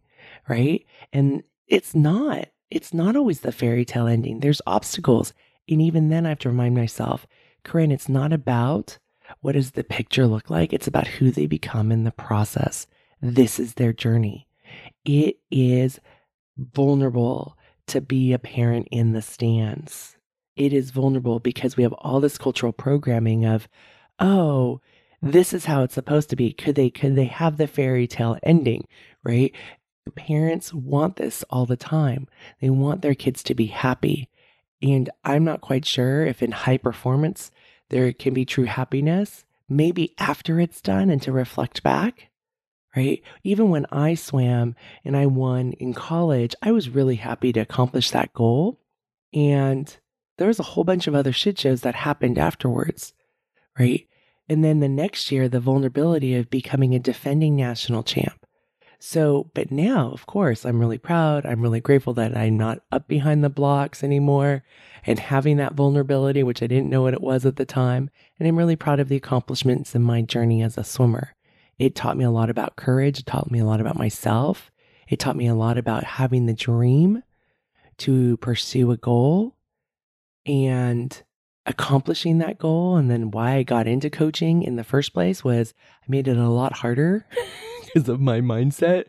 right? 0.50 0.86
And 1.14 1.44
it's 1.68 1.96
not. 1.96 2.48
It's 2.70 2.94
not 2.94 3.16
always 3.16 3.42
the 3.42 3.52
fairy 3.52 3.86
tale 3.86 4.08
ending. 4.08 4.40
There's 4.40 4.62
obstacles. 4.68 5.34
And 5.70 5.82
even 5.82 6.10
then, 6.10 6.26
I 6.26 6.30
have 6.30 6.40
to 6.40 6.50
remind 6.50 6.76
myself, 6.76 7.28
Koren, 7.64 7.92
it's 7.92 8.10
not 8.10 8.34
about 8.34 8.98
what 9.42 9.54
does 9.54 9.72
the 9.72 9.84
picture 9.84 10.28
look 10.28 10.50
like? 10.50 10.74
It's 10.74 10.88
about 10.88 11.08
who 11.08 11.32
they 11.32 11.46
become 11.46 11.92
in 11.92 12.04
the 12.04 12.12
process. 12.12 12.88
This 13.22 13.60
is 13.60 13.74
their 13.74 13.94
journey. 13.94 14.48
It 15.06 15.38
is 15.52 16.00
vulnerable 16.58 17.58
to 17.88 18.02
be 18.02 18.34
a 18.34 18.40
parent 18.40 18.88
in 18.92 19.14
the 19.14 19.22
stands. 19.22 20.18
It 20.56 20.74
is 20.74 20.92
vulnerable 20.92 21.40
because 21.40 21.78
we 21.78 21.84
have 21.84 21.94
all 21.94 22.20
this 22.20 22.38
cultural 22.38 22.74
programming 22.74 23.46
of, 23.46 23.68
oh, 24.20 24.82
this 25.22 25.54
is 25.54 25.66
how 25.66 25.84
it's 25.84 25.94
supposed 25.94 26.30
to 26.30 26.36
be. 26.36 26.52
Could 26.52 26.76
they 26.76 26.90
could 26.90 27.16
they 27.16 27.26
have 27.26 27.58
the 27.58 27.68
fairy 27.68 28.08
tale 28.08 28.38
ending, 28.44 28.88
right? 29.24 29.54
Parents 30.16 30.74
want 30.74 31.16
this 31.18 31.44
all 31.50 31.66
the 31.66 31.78
time. 31.78 32.28
They 32.62 32.70
want 32.70 33.02
their 33.02 33.16
kids 33.16 33.44
to 33.44 33.56
be 33.56 33.68
happy. 33.68 34.30
And 34.82 35.10
I'm 35.24 35.44
not 35.44 35.62
quite 35.62 35.86
sure 35.86 36.26
if 36.26 36.44
in 36.44 36.52
high 36.52 36.78
performance 36.78 37.52
there 37.90 38.12
can 38.14 38.34
be 38.34 38.46
true 38.46 38.66
happiness, 38.66 39.46
maybe 39.68 40.14
after 40.18 40.60
it's 40.60 40.82
done 40.82 41.10
and 41.10 41.22
to 41.24 41.32
reflect 41.32 41.84
back, 41.84 42.30
right? 42.98 43.22
Even 43.44 43.70
when 43.70 43.86
I 43.92 44.16
swam 44.16 44.76
and 45.06 45.16
I 45.16 45.28
won 45.28 45.74
in 45.74 45.94
college, 45.94 46.56
I 46.64 46.72
was 46.72 46.90
really 46.90 47.18
happy 47.18 47.54
to 47.54 47.60
accomplish 47.60 48.10
that 48.10 48.34
goal. 48.34 48.80
And 49.32 49.96
there 50.40 50.48
was 50.48 50.60
a 50.60 50.64
whole 50.64 50.84
bunch 50.84 51.06
of 51.06 51.14
other 51.14 51.32
shit 51.32 51.60
shows 51.60 51.82
that 51.82 51.94
happened 51.94 52.40
afterwards, 52.40 53.14
right? 53.78 54.08
And 54.50 54.64
then 54.64 54.80
the 54.80 54.90
next 54.90 55.32
year, 55.32 55.48
the 55.48 55.60
vulnerability 55.60 56.34
of 56.34 56.50
becoming 56.50 56.96
a 56.96 57.00
defending 57.00 57.56
national 57.56 58.02
champ. 58.02 58.44
So, 58.98 59.52
but 59.54 59.72
now, 59.72 60.10
of 60.12 60.26
course, 60.26 60.66
I'm 60.66 60.80
really 60.80 60.98
proud. 60.98 61.46
I'm 61.46 61.62
really 61.62 61.82
grateful 61.82 62.16
that 62.16 62.36
I'm 62.36 62.58
not 62.58 62.80
up 62.92 63.08
behind 63.08 63.44
the 63.44 63.50
blocks 63.50 64.04
anymore 64.04 64.64
and 65.06 65.20
having 65.20 65.58
that 65.58 65.76
vulnerability, 65.76 66.42
which 66.42 66.64
I 66.64 66.68
didn't 66.68 66.90
know 66.90 67.04
what 67.04 67.14
it 67.14 67.22
was 67.22 67.46
at 67.46 67.58
the 67.58 67.66
time. 67.66 68.10
And 68.40 68.48
I'm 68.48 68.58
really 68.58 68.76
proud 68.76 69.00
of 69.00 69.08
the 69.08 69.16
accomplishments 69.16 69.94
in 69.94 70.02
my 70.02 70.24
journey 70.24 70.64
as 70.64 70.80
a 70.80 70.84
swimmer. 70.84 71.37
It 71.80 71.96
taught 71.96 72.18
me 72.18 72.24
a 72.24 72.32
lot 72.32 72.50
about 72.50 72.76
courage. 72.76 73.20
It 73.20 73.26
taught 73.26 73.52
me 73.52 73.60
a 73.60 73.66
lot 73.66 73.80
about 73.80 73.98
myself. 73.98 74.72
It 75.08 75.20
taught 75.20 75.36
me 75.36 75.48
a 75.48 75.56
lot 75.56 75.78
about 75.78 76.04
having 76.04 76.46
the 76.46 76.54
dream 76.54 77.24
to 78.00 78.38
pursue 78.38 78.92
a 78.92 78.98
goal 78.98 79.56
and 80.46 81.22
accomplishing 81.66 82.40
that 82.40 82.58
goal. 82.58 82.96
And 82.96 83.12
then 83.12 83.32
why 83.32 83.56
I 83.56 83.64
got 83.64 83.88
into 83.88 84.10
coaching 84.10 84.64
in 84.64 84.76
the 84.76 84.84
first 84.84 85.14
place 85.14 85.44
was 85.44 85.74
I 86.02 86.06
made 86.08 86.28
it 86.28 86.38
a 86.38 86.50
lot 86.50 86.74
harder 86.74 87.26
because 87.86 88.10
of 88.10 88.20
my 88.20 88.42
mindset 88.42 89.06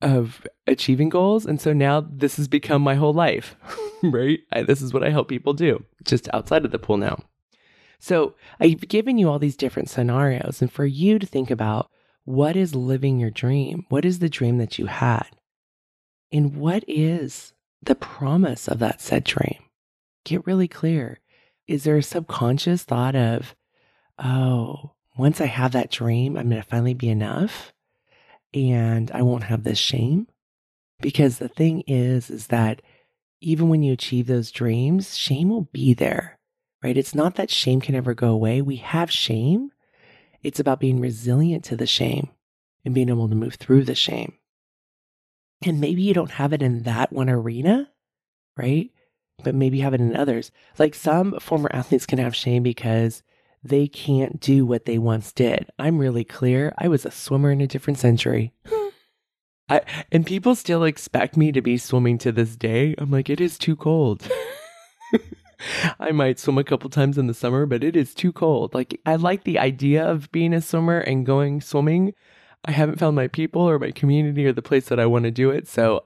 of 0.00 0.46
achieving 0.66 1.08
goals. 1.08 1.44
And 1.44 1.60
so 1.60 1.72
now 1.72 2.00
this 2.00 2.36
has 2.36 2.48
become 2.48 2.82
my 2.82 2.94
whole 2.94 3.12
life, 3.12 3.56
right? 4.02 4.40
I, 4.52 4.62
this 4.62 4.80
is 4.80 4.94
what 4.94 5.04
I 5.04 5.10
help 5.10 5.28
people 5.28 5.52
do 5.52 5.84
just 6.04 6.28
outside 6.32 6.64
of 6.64 6.70
the 6.70 6.78
pool 6.78 6.96
now. 6.96 7.18
So 7.98 8.34
I've 8.60 8.80
given 8.88 9.18
you 9.18 9.28
all 9.28 9.40
these 9.40 9.56
different 9.56 9.90
scenarios, 9.90 10.62
and 10.62 10.72
for 10.72 10.86
you 10.86 11.18
to 11.18 11.26
think 11.26 11.50
about 11.50 11.90
what 12.28 12.56
is 12.56 12.74
living 12.74 13.18
your 13.18 13.30
dream? 13.30 13.86
What 13.88 14.04
is 14.04 14.18
the 14.18 14.28
dream 14.28 14.58
that 14.58 14.78
you 14.78 14.86
had? 14.86 15.28
And 16.30 16.56
what 16.56 16.84
is 16.86 17.54
the 17.82 17.94
promise 17.94 18.68
of 18.68 18.78
that 18.80 19.00
said 19.00 19.24
dream? 19.24 19.62
Get 20.24 20.46
really 20.46 20.68
clear. 20.68 21.20
Is 21.66 21.84
there 21.84 21.96
a 21.96 22.02
subconscious 22.02 22.82
thought 22.82 23.16
of, 23.16 23.54
oh, 24.18 24.92
once 25.16 25.40
I 25.40 25.46
have 25.46 25.72
that 25.72 25.90
dream, 25.90 26.36
I'm 26.36 26.48
going 26.48 26.62
to 26.62 26.68
finally 26.68 26.94
be 26.94 27.08
enough? 27.08 27.72
and 28.54 29.10
I 29.12 29.22
won't 29.22 29.44
have 29.44 29.64
this 29.64 29.78
shame. 29.78 30.26
Because 31.00 31.38
the 31.38 31.48
thing 31.48 31.82
is, 31.86 32.30
is 32.30 32.48
that 32.48 32.82
even 33.40 33.68
when 33.68 33.82
you 33.82 33.92
achieve 33.92 34.26
those 34.26 34.50
dreams, 34.50 35.16
shame 35.16 35.48
will 35.48 35.68
be 35.72 35.94
there, 35.94 36.38
right? 36.82 36.96
It's 36.96 37.14
not 37.14 37.36
that 37.36 37.50
shame 37.50 37.80
can 37.80 37.94
ever 37.94 38.14
go 38.14 38.30
away. 38.30 38.60
We 38.60 38.76
have 38.76 39.10
shame. 39.10 39.70
It's 40.42 40.60
about 40.60 40.80
being 40.80 41.00
resilient 41.00 41.64
to 41.64 41.76
the 41.76 41.86
shame 41.86 42.30
and 42.84 42.94
being 42.94 43.08
able 43.08 43.28
to 43.28 43.34
move 43.34 43.54
through 43.54 43.84
the 43.84 43.94
shame. 43.94 44.34
And 45.64 45.80
maybe 45.80 46.02
you 46.02 46.14
don't 46.14 46.32
have 46.32 46.52
it 46.52 46.62
in 46.62 46.84
that 46.84 47.12
one 47.12 47.28
arena, 47.28 47.90
right? 48.56 48.90
But 49.42 49.54
maybe 49.54 49.78
you 49.78 49.84
have 49.84 49.94
it 49.94 50.00
in 50.00 50.16
others. 50.16 50.50
Like 50.78 50.94
some 50.94 51.38
former 51.40 51.70
athletes 51.72 52.06
can 52.06 52.18
have 52.18 52.36
shame 52.36 52.62
because 52.62 53.22
they 53.62 53.88
can't 53.88 54.40
do 54.40 54.64
what 54.64 54.84
they 54.84 54.98
once 54.98 55.32
did. 55.32 55.70
I'm 55.78 55.98
really 55.98 56.24
clear. 56.24 56.72
I 56.78 56.88
was 56.88 57.04
a 57.04 57.10
swimmer 57.10 57.50
in 57.50 57.60
a 57.60 57.66
different 57.66 57.98
century. 57.98 58.52
I, 59.68 59.82
and 60.10 60.24
people 60.24 60.54
still 60.54 60.84
expect 60.84 61.36
me 61.36 61.52
to 61.52 61.60
be 61.60 61.76
swimming 61.76 62.18
to 62.18 62.32
this 62.32 62.56
day. 62.56 62.94
I'm 62.96 63.10
like, 63.10 63.28
it 63.28 63.40
is 63.40 63.58
too 63.58 63.76
cold. 63.76 64.26
I 66.00 66.12
might 66.12 66.38
swim 66.38 66.58
a 66.58 66.64
couple 66.64 66.90
times 66.90 67.18
in 67.18 67.26
the 67.26 67.34
summer, 67.34 67.66
but 67.66 67.84
it 67.84 67.96
is 67.96 68.14
too 68.14 68.32
cold. 68.32 68.74
Like, 68.74 69.00
I 69.04 69.16
like 69.16 69.44
the 69.44 69.58
idea 69.58 70.04
of 70.04 70.30
being 70.32 70.54
a 70.54 70.60
swimmer 70.60 70.98
and 70.98 71.26
going 71.26 71.60
swimming. 71.60 72.14
I 72.64 72.72
haven't 72.72 72.98
found 72.98 73.16
my 73.16 73.28
people 73.28 73.62
or 73.62 73.78
my 73.78 73.90
community 73.90 74.46
or 74.46 74.52
the 74.52 74.62
place 74.62 74.86
that 74.86 75.00
I 75.00 75.06
want 75.06 75.24
to 75.24 75.30
do 75.30 75.50
it. 75.50 75.68
So 75.68 76.04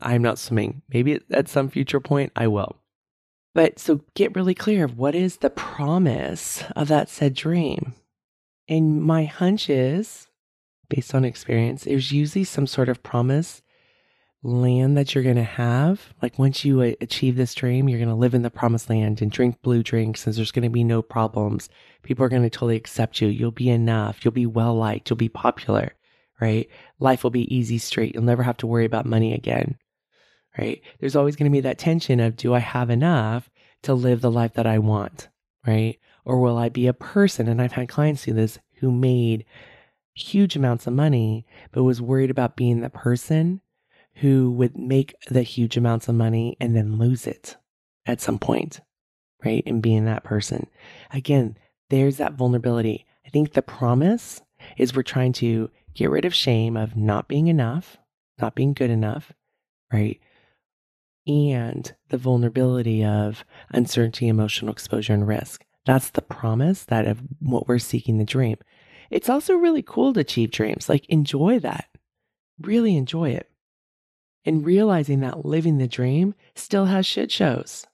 I'm 0.00 0.22
not 0.22 0.38
swimming. 0.38 0.82
Maybe 0.92 1.20
at 1.30 1.48
some 1.48 1.68
future 1.68 2.00
point 2.00 2.32
I 2.36 2.48
will. 2.48 2.76
But 3.54 3.78
so 3.78 4.00
get 4.14 4.34
really 4.34 4.54
clear 4.54 4.84
of 4.84 4.96
what 4.96 5.14
is 5.14 5.38
the 5.38 5.50
promise 5.50 6.64
of 6.74 6.88
that 6.88 7.08
said 7.08 7.34
dream. 7.34 7.94
And 8.68 9.02
my 9.02 9.24
hunch 9.24 9.68
is, 9.68 10.28
based 10.88 11.14
on 11.14 11.24
experience, 11.24 11.84
there's 11.84 12.12
usually 12.12 12.44
some 12.44 12.66
sort 12.66 12.88
of 12.88 13.02
promise 13.02 13.62
land 14.42 14.96
that 14.96 15.14
you're 15.14 15.24
going 15.24 15.36
to 15.36 15.42
have. 15.42 16.12
Like 16.20 16.38
once 16.38 16.64
you 16.64 16.80
uh, 16.80 16.92
achieve 17.00 17.36
this 17.36 17.54
dream, 17.54 17.88
you're 17.88 17.98
going 17.98 18.08
to 18.08 18.14
live 18.14 18.34
in 18.34 18.42
the 18.42 18.50
promised 18.50 18.90
land 18.90 19.22
and 19.22 19.30
drink 19.30 19.62
blue 19.62 19.82
drinks 19.82 20.26
and 20.26 20.34
there's 20.34 20.50
going 20.50 20.64
to 20.64 20.70
be 20.70 20.84
no 20.84 21.02
problems. 21.02 21.68
People 22.02 22.24
are 22.24 22.28
going 22.28 22.42
to 22.42 22.50
totally 22.50 22.76
accept 22.76 23.20
you. 23.20 23.28
You'll 23.28 23.52
be 23.52 23.68
enough. 23.68 24.24
You'll 24.24 24.32
be 24.32 24.46
well 24.46 24.74
liked. 24.74 25.08
You'll 25.08 25.16
be 25.16 25.28
popular, 25.28 25.94
right? 26.40 26.68
Life 26.98 27.22
will 27.22 27.30
be 27.30 27.54
easy, 27.54 27.78
straight. 27.78 28.14
You'll 28.14 28.24
never 28.24 28.42
have 28.42 28.56
to 28.58 28.66
worry 28.66 28.84
about 28.84 29.06
money 29.06 29.32
again, 29.32 29.76
right? 30.58 30.82
There's 30.98 31.16
always 31.16 31.36
going 31.36 31.50
to 31.50 31.56
be 31.56 31.60
that 31.60 31.78
tension 31.78 32.18
of 32.18 32.36
do 32.36 32.52
I 32.52 32.58
have 32.58 32.90
enough 32.90 33.48
to 33.82 33.94
live 33.94 34.20
the 34.20 34.30
life 34.30 34.54
that 34.54 34.66
I 34.66 34.78
want, 34.78 35.28
right? 35.66 35.98
Or 36.24 36.40
will 36.40 36.58
I 36.58 36.68
be 36.68 36.86
a 36.88 36.92
person? 36.92 37.48
And 37.48 37.62
I've 37.62 37.72
had 37.72 37.88
clients 37.88 38.24
do 38.24 38.32
this 38.32 38.58
who 38.76 38.90
made 38.90 39.44
huge 40.14 40.56
amounts 40.56 40.86
of 40.86 40.92
money, 40.92 41.46
but 41.70 41.84
was 41.84 42.02
worried 42.02 42.30
about 42.30 42.56
being 42.56 42.80
the 42.80 42.90
person 42.90 43.60
who 44.16 44.50
would 44.50 44.76
make 44.76 45.14
the 45.28 45.42
huge 45.42 45.76
amounts 45.76 46.08
of 46.08 46.14
money 46.14 46.56
and 46.60 46.76
then 46.76 46.98
lose 46.98 47.26
it 47.26 47.56
at 48.06 48.20
some 48.20 48.38
point, 48.38 48.80
right? 49.44 49.62
And 49.66 49.82
being 49.82 50.04
that 50.04 50.24
person. 50.24 50.66
Again, 51.10 51.56
there's 51.90 52.18
that 52.18 52.34
vulnerability. 52.34 53.06
I 53.26 53.30
think 53.30 53.52
the 53.52 53.62
promise 53.62 54.40
is 54.76 54.94
we're 54.94 55.02
trying 55.02 55.32
to 55.34 55.70
get 55.94 56.10
rid 56.10 56.24
of 56.24 56.34
shame 56.34 56.76
of 56.76 56.96
not 56.96 57.28
being 57.28 57.48
enough, 57.48 57.98
not 58.40 58.54
being 58.54 58.72
good 58.72 58.90
enough, 58.90 59.32
right? 59.92 60.20
And 61.26 61.92
the 62.08 62.18
vulnerability 62.18 63.04
of 63.04 63.44
uncertainty, 63.70 64.28
emotional 64.28 64.72
exposure, 64.72 65.14
and 65.14 65.26
risk. 65.26 65.64
That's 65.84 66.10
the 66.10 66.22
promise 66.22 66.84
that 66.84 67.06
of 67.06 67.22
what 67.40 67.68
we're 67.68 67.78
seeking 67.78 68.18
the 68.18 68.24
dream. 68.24 68.56
It's 69.10 69.28
also 69.28 69.54
really 69.54 69.82
cool 69.82 70.12
to 70.14 70.20
achieve 70.20 70.50
dreams. 70.50 70.88
Like 70.88 71.06
enjoy 71.06 71.58
that. 71.60 71.88
Really 72.60 72.96
enjoy 72.96 73.30
it 73.30 73.51
and 74.44 74.64
realizing 74.64 75.20
that 75.20 75.44
living 75.44 75.78
the 75.78 75.88
dream 75.88 76.34
still 76.54 76.86
has 76.86 77.06
shit 77.06 77.30
shows, 77.30 77.86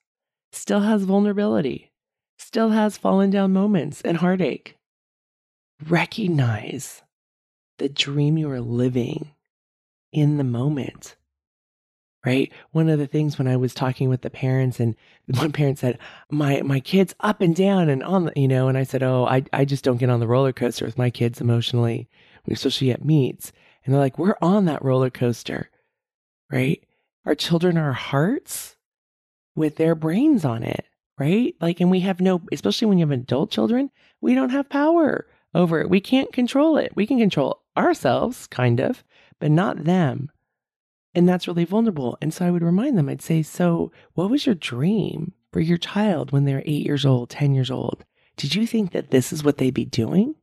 still 0.53 0.81
has 0.81 1.05
vulnerability, 1.05 1.93
still 2.39 2.71
has 2.71 2.97
fallen 2.97 3.31
down 3.31 3.53
moments 3.53 4.01
and 4.03 4.19
heartache. 4.19 4.77
Recognize 5.87 7.03
the 7.79 7.89
dream 7.89 8.37
you 8.37 8.51
are 8.51 8.61
living 8.61 9.33
in 10.13 10.37
the 10.37 10.45
moment. 10.45 11.17
Right? 12.27 12.53
One 12.73 12.89
of 12.89 12.99
the 12.99 13.07
things 13.07 13.39
when 13.39 13.47
I 13.47 13.57
was 13.57 13.73
talking 13.73 14.09
with 14.09 14.23
the 14.23 14.31
parents 14.31 14.81
and 14.81 14.97
one 15.27 15.53
parent 15.53 15.79
said, 15.79 15.99
My 16.31 16.63
my 16.63 16.81
kid's 16.81 17.15
up 17.21 17.41
and 17.41 17.55
down 17.55 17.89
and 17.89 18.03
on 18.03 18.25
the 18.25 18.33
you 18.35 18.49
know, 18.49 18.69
and 18.69 18.77
I 18.77 18.83
said, 18.83 19.03
Oh, 19.03 19.25
I 19.25 19.45
I 19.53 19.65
just 19.65 19.85
don't 19.85 19.99
get 19.99 20.11
on 20.11 20.21
the 20.21 20.27
roller 20.27 20.53
coaster 20.53 20.85
with 20.85 20.99
my 20.99 21.11
kids 21.11 21.41
emotionally, 21.41 22.09
especially 22.51 22.91
at 22.91 23.05
meets. 23.05 23.53
And 23.85 23.95
they're 23.95 24.01
like, 24.01 24.19
We're 24.19 24.37
on 24.43 24.65
that 24.65 24.85
roller 24.85 25.11
coaster 25.11 25.71
right? 26.51 26.83
Our 27.25 27.35
children 27.35 27.77
are 27.77 27.93
hearts 27.93 28.77
with 29.55 29.77
their 29.77 29.95
brains 29.95 30.45
on 30.45 30.63
it, 30.63 30.87
right? 31.19 31.55
Like, 31.61 31.81
and 31.81 31.91
we 31.91 32.01
have 32.01 32.21
no, 32.21 32.43
especially 32.53 32.87
when 32.87 32.99
you 32.99 33.07
have 33.07 33.11
adult 33.11 33.51
children, 33.51 33.91
we 34.21 34.35
don't 34.35 34.51
have 34.51 34.69
power 34.69 35.27
over 35.55 35.81
it. 35.81 35.91
We 35.91 36.01
can't 36.01 36.33
control 36.33 36.77
it. 36.77 36.93
We 36.95 37.07
can 37.07 37.19
control 37.19 37.63
ourselves, 37.77 38.47
kind 38.47 38.81
of, 38.81 39.05
but 39.41 39.51
not 39.51 39.85
them. 39.85 40.31
And 41.15 41.29
that's 41.29 41.49
really 41.49 41.65
vulnerable. 41.65 42.19
And 42.21 42.33
so 42.33 42.47
I 42.47 42.51
would 42.51 42.63
remind 42.63 42.97
them, 42.97 43.09
I'd 43.09 43.23
say, 43.23 43.43
So, 43.43 43.91
what 44.15 44.31
was 44.31 44.47
your 44.47 44.55
dream 44.55 45.33
for 45.53 45.61
your 45.61 45.79
child 45.79 46.31
when 46.31 46.45
they're 46.45 46.63
eight 46.67 46.85
years 46.85 47.05
old, 47.05 47.31
10 47.31 47.55
years 47.55 47.71
old? 47.71 48.05
Did 48.37 48.55
you 48.55 48.67
think 48.67 48.93
that 48.93 49.11
this 49.11 49.33
is 49.33 49.43
what 49.43 49.59
they'd 49.59 49.75
be 49.75 49.85
doing? 49.85 50.37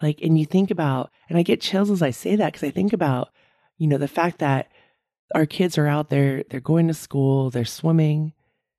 Like, 0.00 0.20
and 0.22 0.38
you 0.38 0.46
think 0.46 0.70
about, 0.70 1.10
and 1.28 1.38
I 1.38 1.42
get 1.42 1.60
chills 1.60 1.90
as 1.90 2.02
I 2.02 2.10
say 2.10 2.36
that 2.36 2.52
because 2.52 2.66
I 2.66 2.70
think 2.70 2.92
about, 2.92 3.30
you 3.78 3.86
know, 3.86 3.98
the 3.98 4.08
fact 4.08 4.38
that 4.38 4.70
our 5.34 5.46
kids 5.46 5.78
are 5.78 5.86
out 5.86 6.10
there, 6.10 6.44
they're 6.50 6.60
going 6.60 6.88
to 6.88 6.94
school, 6.94 7.50
they're 7.50 7.64
swimming, 7.64 8.32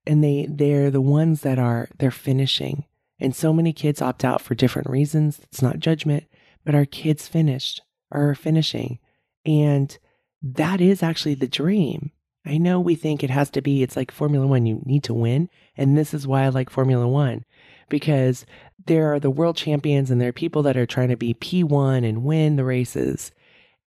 and 0.06 0.24
they 0.24 0.48
they're 0.50 0.92
the 0.92 1.02
ones 1.02 1.42
that 1.42 1.60
are 1.60 1.90
they're 1.98 2.12
finishing. 2.12 2.86
And 3.20 3.36
so 3.36 3.54
many 3.54 3.72
kids 3.72 4.02
opt 4.02 4.26
out 4.26 4.42
for 4.42 4.56
different 4.56 4.90
reasons. 4.90 5.40
It's 5.44 5.62
not 5.62 5.80
judgment, 5.80 6.26
but 6.66 6.74
our 6.74 6.86
kids 6.86 7.28
finished 7.28 7.82
are 8.12 8.34
finishing. 8.34 9.00
And 9.46 9.98
that 10.42 10.82
is 10.82 11.04
actually 11.04 11.36
the 11.36 11.48
dream. 11.48 12.12
I 12.46 12.58
know 12.58 12.80
we 12.80 12.96
think 12.96 13.24
it 13.24 13.30
has 13.30 13.52
to 13.52 13.62
be, 13.62 13.84
it's 13.84 13.96
like 13.96 14.12
Formula 14.12 14.48
One, 14.48 14.66
you 14.66 14.82
need 14.86 15.04
to 15.04 15.14
win. 15.14 15.50
And 15.78 15.96
this 15.96 16.14
is 16.14 16.26
why 16.26 16.44
I 16.44 16.50
like 16.50 16.72
Formula 16.72 17.08
One, 17.08 17.46
because 17.90 18.46
there 18.88 19.14
are 19.14 19.20
the 19.20 19.30
world 19.30 19.56
champions 19.56 20.10
and 20.10 20.20
there 20.20 20.30
are 20.30 20.34
people 20.34 20.64
that 20.64 20.78
are 20.78 20.88
trying 20.88 21.10
to 21.10 21.18
be 21.18 21.36
P1 21.36 22.08
and 22.08 22.24
win 22.24 22.56
the 22.56 22.66
races. 22.66 23.32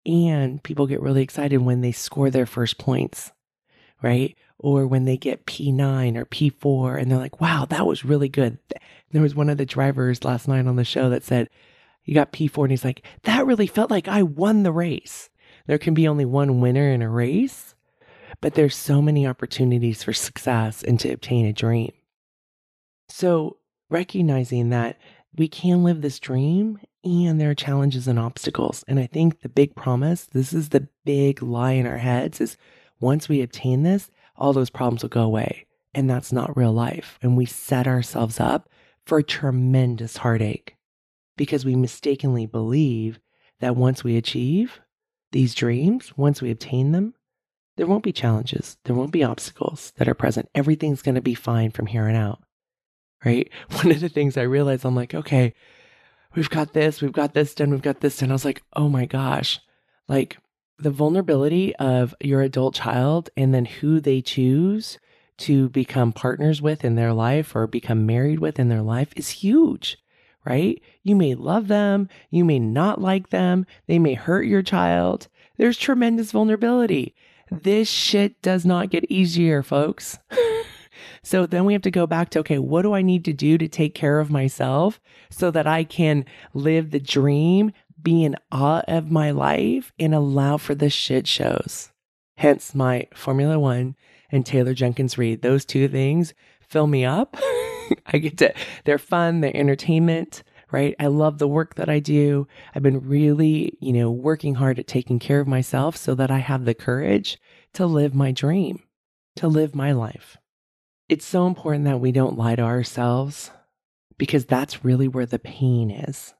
And 0.06 0.62
people 0.62 0.86
get 0.86 1.00
really 1.00 1.22
excited 1.22 1.58
when 1.58 1.80
they 1.80 1.92
score 1.92 2.30
their 2.30 2.46
first 2.46 2.78
points, 2.78 3.32
right? 4.02 4.36
Or 4.58 4.86
when 4.86 5.04
they 5.04 5.16
get 5.16 5.46
P9 5.46 6.16
or 6.16 6.26
P4 6.26 7.00
and 7.00 7.10
they're 7.10 7.18
like, 7.18 7.40
wow, 7.40 7.64
that 7.66 7.86
was 7.86 8.04
really 8.04 8.28
good. 8.28 8.58
There 9.12 9.22
was 9.22 9.34
one 9.34 9.48
of 9.48 9.58
the 9.58 9.66
drivers 9.66 10.24
last 10.24 10.48
night 10.48 10.66
on 10.66 10.76
the 10.76 10.84
show 10.84 11.08
that 11.10 11.24
said, 11.24 11.48
he 12.02 12.12
got 12.12 12.32
P4 12.32 12.64
and 12.64 12.70
he's 12.70 12.84
like, 12.84 13.02
that 13.22 13.46
really 13.46 13.66
felt 13.66 13.90
like 13.90 14.08
I 14.08 14.22
won 14.22 14.62
the 14.62 14.72
race. 14.72 15.30
There 15.66 15.78
can 15.78 15.94
be 15.94 16.06
only 16.06 16.26
one 16.26 16.60
winner 16.60 16.90
in 16.90 17.00
a 17.00 17.08
race, 17.08 17.74
but 18.42 18.54
there's 18.54 18.76
so 18.76 19.00
many 19.00 19.26
opportunities 19.26 20.02
for 20.02 20.12
success 20.12 20.82
and 20.82 21.00
to 21.00 21.10
obtain 21.10 21.46
a 21.46 21.52
dream. 21.52 21.92
So 23.08 23.56
recognizing 23.88 24.68
that 24.70 24.98
we 25.36 25.48
can 25.48 25.82
live 25.82 26.02
this 26.02 26.18
dream 26.18 26.78
and 27.04 27.40
there 27.40 27.50
are 27.50 27.54
challenges 27.54 28.08
and 28.08 28.18
obstacles. 28.18 28.84
And 28.88 28.98
I 28.98 29.06
think 29.06 29.40
the 29.40 29.48
big 29.48 29.74
promise, 29.74 30.24
this 30.24 30.52
is 30.52 30.70
the 30.70 30.88
big 31.04 31.42
lie 31.42 31.72
in 31.72 31.86
our 31.86 31.98
heads, 31.98 32.40
is 32.40 32.56
once 33.00 33.28
we 33.28 33.42
obtain 33.42 33.82
this, 33.82 34.10
all 34.36 34.52
those 34.52 34.70
problems 34.70 35.02
will 35.02 35.10
go 35.10 35.22
away. 35.22 35.66
And 35.94 36.08
that's 36.08 36.32
not 36.32 36.56
real 36.56 36.72
life. 36.72 37.18
And 37.22 37.36
we 37.36 37.46
set 37.46 37.86
ourselves 37.86 38.40
up 38.40 38.68
for 39.06 39.22
tremendous 39.22 40.16
heartache 40.16 40.76
because 41.36 41.64
we 41.64 41.76
mistakenly 41.76 42.46
believe 42.46 43.20
that 43.60 43.76
once 43.76 44.02
we 44.02 44.16
achieve 44.16 44.80
these 45.32 45.54
dreams, 45.54 46.16
once 46.16 46.40
we 46.40 46.50
obtain 46.50 46.92
them, 46.92 47.14
there 47.76 47.86
won't 47.86 48.04
be 48.04 48.12
challenges, 48.12 48.76
there 48.84 48.94
won't 48.94 49.12
be 49.12 49.24
obstacles 49.24 49.92
that 49.96 50.08
are 50.08 50.14
present. 50.14 50.48
Everything's 50.54 51.02
going 51.02 51.16
to 51.16 51.20
be 51.20 51.34
fine 51.34 51.70
from 51.70 51.86
here 51.86 52.04
on 52.08 52.14
out. 52.14 52.40
Right? 53.24 53.50
One 53.70 53.90
of 53.90 54.00
the 54.00 54.08
things 54.08 54.36
I 54.36 54.42
realized, 54.42 54.84
I'm 54.84 54.94
like, 54.94 55.14
okay, 55.14 55.54
we've 56.34 56.50
got 56.50 56.72
this, 56.72 57.00
we've 57.00 57.12
got 57.12 57.34
this 57.34 57.54
done, 57.54 57.70
we've 57.70 57.82
got 57.82 58.00
this 58.00 58.18
done. 58.18 58.30
I 58.30 58.34
was 58.34 58.44
like, 58.44 58.62
oh 58.74 58.88
my 58.88 59.06
gosh, 59.06 59.60
like 60.08 60.38
the 60.78 60.90
vulnerability 60.90 61.74
of 61.76 62.14
your 62.20 62.42
adult 62.42 62.74
child 62.74 63.30
and 63.36 63.54
then 63.54 63.64
who 63.64 64.00
they 64.00 64.20
choose 64.20 64.98
to 65.36 65.68
become 65.70 66.12
partners 66.12 66.62
with 66.62 66.84
in 66.84 66.94
their 66.94 67.12
life 67.12 67.54
or 67.54 67.66
become 67.66 68.06
married 68.06 68.38
with 68.38 68.58
in 68.58 68.68
their 68.68 68.82
life 68.82 69.12
is 69.16 69.28
huge, 69.28 69.98
right? 70.44 70.80
You 71.02 71.16
may 71.16 71.34
love 71.34 71.68
them, 71.68 72.08
you 72.30 72.44
may 72.44 72.58
not 72.58 73.00
like 73.00 73.30
them, 73.30 73.66
they 73.86 73.98
may 73.98 74.14
hurt 74.14 74.46
your 74.46 74.62
child. 74.62 75.28
There's 75.56 75.78
tremendous 75.78 76.32
vulnerability. 76.32 77.14
This 77.50 77.88
shit 77.88 78.40
does 78.42 78.64
not 78.64 78.90
get 78.90 79.10
easier, 79.10 79.62
folks. 79.62 80.18
So 81.24 81.46
then 81.46 81.64
we 81.64 81.72
have 81.72 81.82
to 81.82 81.90
go 81.90 82.06
back 82.06 82.28
to, 82.30 82.40
okay, 82.40 82.58
what 82.58 82.82
do 82.82 82.92
I 82.92 83.00
need 83.00 83.24
to 83.24 83.32
do 83.32 83.56
to 83.56 83.66
take 83.66 83.94
care 83.94 84.20
of 84.20 84.30
myself 84.30 85.00
so 85.30 85.50
that 85.50 85.66
I 85.66 85.82
can 85.82 86.26
live 86.52 86.90
the 86.90 87.00
dream, 87.00 87.72
be 88.00 88.24
in 88.24 88.36
awe 88.52 88.82
of 88.86 89.10
my 89.10 89.30
life 89.30 89.90
and 89.98 90.14
allow 90.14 90.58
for 90.58 90.74
the 90.74 90.90
shit 90.90 91.26
shows? 91.26 91.90
Hence 92.36 92.74
my 92.74 93.08
Formula 93.14 93.58
One 93.58 93.96
and 94.30 94.44
Taylor 94.44 94.74
Jenkins 94.74 95.16
Reid. 95.16 95.40
Those 95.40 95.64
two 95.64 95.88
things 95.88 96.34
fill 96.60 96.86
me 96.86 97.06
up. 97.06 97.36
I 98.06 98.18
get 98.18 98.36
to, 98.38 98.52
they're 98.84 98.98
fun, 98.98 99.40
they're 99.40 99.56
entertainment, 99.56 100.42
right? 100.70 100.94
I 101.00 101.06
love 101.06 101.38
the 101.38 101.48
work 101.48 101.76
that 101.76 101.88
I 101.88 102.00
do. 102.00 102.46
I've 102.74 102.82
been 102.82 103.00
really, 103.00 103.78
you 103.80 103.94
know, 103.94 104.10
working 104.10 104.56
hard 104.56 104.78
at 104.78 104.86
taking 104.86 105.18
care 105.18 105.40
of 105.40 105.48
myself 105.48 105.96
so 105.96 106.14
that 106.16 106.30
I 106.30 106.38
have 106.38 106.66
the 106.66 106.74
courage 106.74 107.38
to 107.72 107.86
live 107.86 108.14
my 108.14 108.30
dream, 108.30 108.82
to 109.36 109.48
live 109.48 109.74
my 109.74 109.92
life. 109.92 110.36
It's 111.08 111.26
so 111.26 111.46
important 111.46 111.84
that 111.84 112.00
we 112.00 112.12
don't 112.12 112.38
lie 112.38 112.56
to 112.56 112.62
ourselves 112.62 113.50
because 114.16 114.46
that's 114.46 114.84
really 114.84 115.06
where 115.06 115.26
the 115.26 115.38
pain 115.38 115.90
is. 115.90 116.34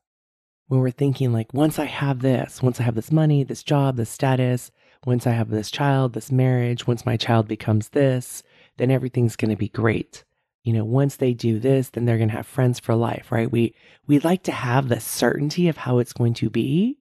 When 0.69 0.81
we're 0.81 0.91
thinking, 0.91 1.33
like, 1.33 1.53
once 1.53 1.79
I 1.79 1.85
have 1.85 2.21
this, 2.21 2.63
once 2.63 2.81
I 2.81 2.85
have 2.85 2.95
this 2.95 3.13
money, 3.13 3.45
this 3.45 3.63
job, 3.63 3.97
this 3.97 4.09
status, 4.09 4.71
once 5.05 5.27
I 5.27 5.33
have 5.33 5.51
this 5.51 5.71
child, 5.71 6.15
this 6.15 6.33
marriage, 6.33 6.87
once 6.87 7.05
my 7.05 7.19
child 7.19 7.47
becomes 7.47 7.91
this, 7.91 8.43
then 8.79 8.91
everything's 8.91 9.37
going 9.37 9.51
to 9.51 9.57
be 9.57 9.69
great. 9.69 10.25
you 10.65 10.73
know, 10.73 10.85
once 10.85 11.17
they 11.17 11.35
do 11.35 11.61
this, 11.61 11.91
then 11.91 12.07
they're 12.07 12.17
going 12.17 12.31
to 12.31 12.37
have 12.37 12.47
friends 12.47 12.81
for 12.81 12.95
life, 12.95 13.31
right? 13.31 13.53
We 13.53 13.75
we 14.07 14.19
like 14.19 14.43
to 14.45 14.53
have 14.53 14.89
the 14.89 14.99
certainty 14.99 15.69
of 15.69 15.77
how 15.77 15.99
it's 15.99 16.15
going 16.15 16.35
to 16.35 16.51
be 16.51 16.99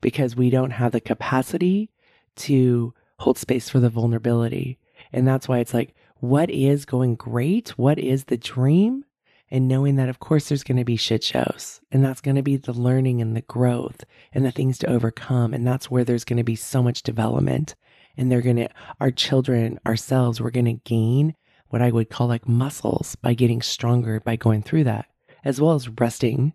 because 0.00 0.36
we 0.36 0.50
don't 0.50 0.72
have 0.72 0.92
the 0.92 1.00
capacity 1.00 1.90
to 2.36 2.92
hold 3.20 3.38
space 3.38 3.68
for 3.70 3.78
the 3.78 3.88
vulnerability. 3.88 4.78
And 5.12 5.26
that's 5.26 5.48
why 5.48 5.60
it's 5.60 5.72
like 5.72 5.94
what 6.20 6.50
is 6.50 6.84
going 6.84 7.16
great? 7.16 7.70
What 7.70 7.98
is 7.98 8.24
the 8.24 8.36
dream? 8.36 9.04
And 9.50 9.68
knowing 9.68 9.96
that, 9.96 10.08
of 10.08 10.20
course, 10.20 10.48
there's 10.48 10.64
going 10.64 10.78
to 10.78 10.84
be 10.84 10.96
shit 10.96 11.22
shows, 11.22 11.80
and 11.92 12.04
that's 12.04 12.22
going 12.22 12.34
to 12.34 12.42
be 12.42 12.56
the 12.56 12.72
learning 12.72 13.20
and 13.20 13.36
the 13.36 13.42
growth 13.42 14.02
and 14.32 14.44
the 14.44 14.50
things 14.50 14.78
to 14.78 14.90
overcome. 14.90 15.52
And 15.54 15.66
that's 15.66 15.90
where 15.90 16.02
there's 16.02 16.24
going 16.24 16.38
to 16.38 16.44
be 16.44 16.56
so 16.56 16.82
much 16.82 17.02
development. 17.02 17.74
And 18.16 18.32
they're 18.32 18.40
going 18.40 18.56
to, 18.56 18.68
our 19.00 19.10
children, 19.10 19.78
ourselves, 19.86 20.40
we're 20.40 20.50
going 20.50 20.64
to 20.64 20.80
gain 20.84 21.34
what 21.68 21.82
I 21.82 21.90
would 21.90 22.10
call 22.10 22.26
like 22.26 22.48
muscles 22.48 23.16
by 23.16 23.34
getting 23.34 23.60
stronger 23.60 24.20
by 24.20 24.36
going 24.36 24.62
through 24.62 24.84
that, 24.84 25.06
as 25.44 25.60
well 25.60 25.74
as 25.74 25.88
resting. 25.88 26.52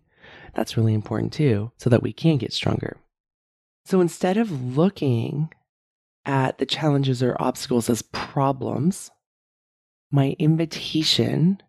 That's 0.54 0.76
really 0.76 0.94
important 0.94 1.32
too, 1.32 1.72
so 1.76 1.90
that 1.90 2.02
we 2.02 2.12
can 2.12 2.38
get 2.38 2.52
stronger. 2.52 2.96
So 3.84 4.00
instead 4.00 4.36
of 4.36 4.76
looking 4.76 5.50
at 6.24 6.58
the 6.58 6.66
challenges 6.66 7.22
or 7.22 7.36
obstacles 7.38 7.88
as 7.88 8.02
problems, 8.02 9.10
my 10.10 10.36
invitation 10.38 11.62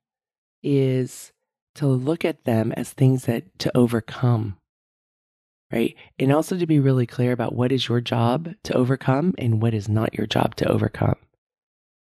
is 0.64 1.32
to 1.76 1.88
look 1.88 2.26
at 2.26 2.44
them 2.44 2.72
as 2.74 2.92
things 2.92 3.26
that 3.26 3.58
to 3.60 3.76
overcome 3.76 4.58
right? 5.72 5.96
And 6.20 6.32
also 6.34 6.58
to 6.58 6.68
be 6.68 6.80
really 6.80 7.08
clear 7.08 7.32
about 7.32 7.56
what 7.56 7.72
is 7.72 7.88
your 7.88 8.02
job 8.02 8.54
to 8.64 8.74
overcome 8.74 9.34
and 9.38 9.62
what 9.62 9.74
is 9.74 9.88
not 9.88 10.14
your 10.14 10.28
job 10.28 10.56
to 10.58 10.68
overcome. 10.70 11.16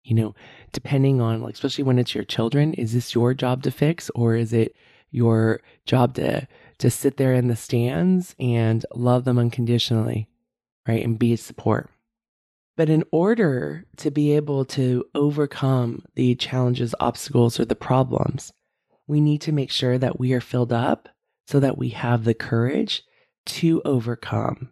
You 0.03 0.15
know 0.15 0.35
depending 0.71 1.19
on 1.19 1.41
like 1.41 1.53
especially 1.53 1.83
when 1.83 1.99
it's 1.99 2.15
your 2.15 2.23
children 2.23 2.73
is 2.75 2.93
this 2.93 3.13
your 3.13 3.33
job 3.33 3.63
to 3.63 3.71
fix 3.71 4.09
or 4.15 4.35
is 4.35 4.53
it 4.53 4.73
your 5.11 5.61
job 5.85 6.13
to 6.13 6.47
to 6.77 6.89
sit 6.89 7.17
there 7.17 7.33
in 7.33 7.47
the 7.47 7.57
stands 7.57 8.33
and 8.39 8.85
love 8.95 9.25
them 9.25 9.37
unconditionally 9.37 10.29
right? 10.87 11.03
And 11.03 11.19
be 11.19 11.33
a 11.33 11.37
support 11.37 11.89
but 12.77 12.89
in 12.89 13.03
order 13.11 13.85
to 13.97 14.11
be 14.11 14.33
able 14.33 14.63
to 14.63 15.03
overcome 15.15 16.05
the 16.13 16.35
challenges, 16.35 16.93
obstacles, 16.99 17.59
or 17.59 17.65
the 17.65 17.75
problems, 17.75 18.53
we 19.07 19.19
need 19.19 19.41
to 19.41 19.51
make 19.51 19.71
sure 19.71 19.97
that 19.97 20.19
we 20.19 20.31
are 20.31 20.39
filled 20.39 20.71
up 20.71 21.09
so 21.47 21.59
that 21.59 21.77
we 21.77 21.89
have 21.89 22.23
the 22.23 22.35
courage 22.35 23.03
to 23.47 23.81
overcome 23.83 24.69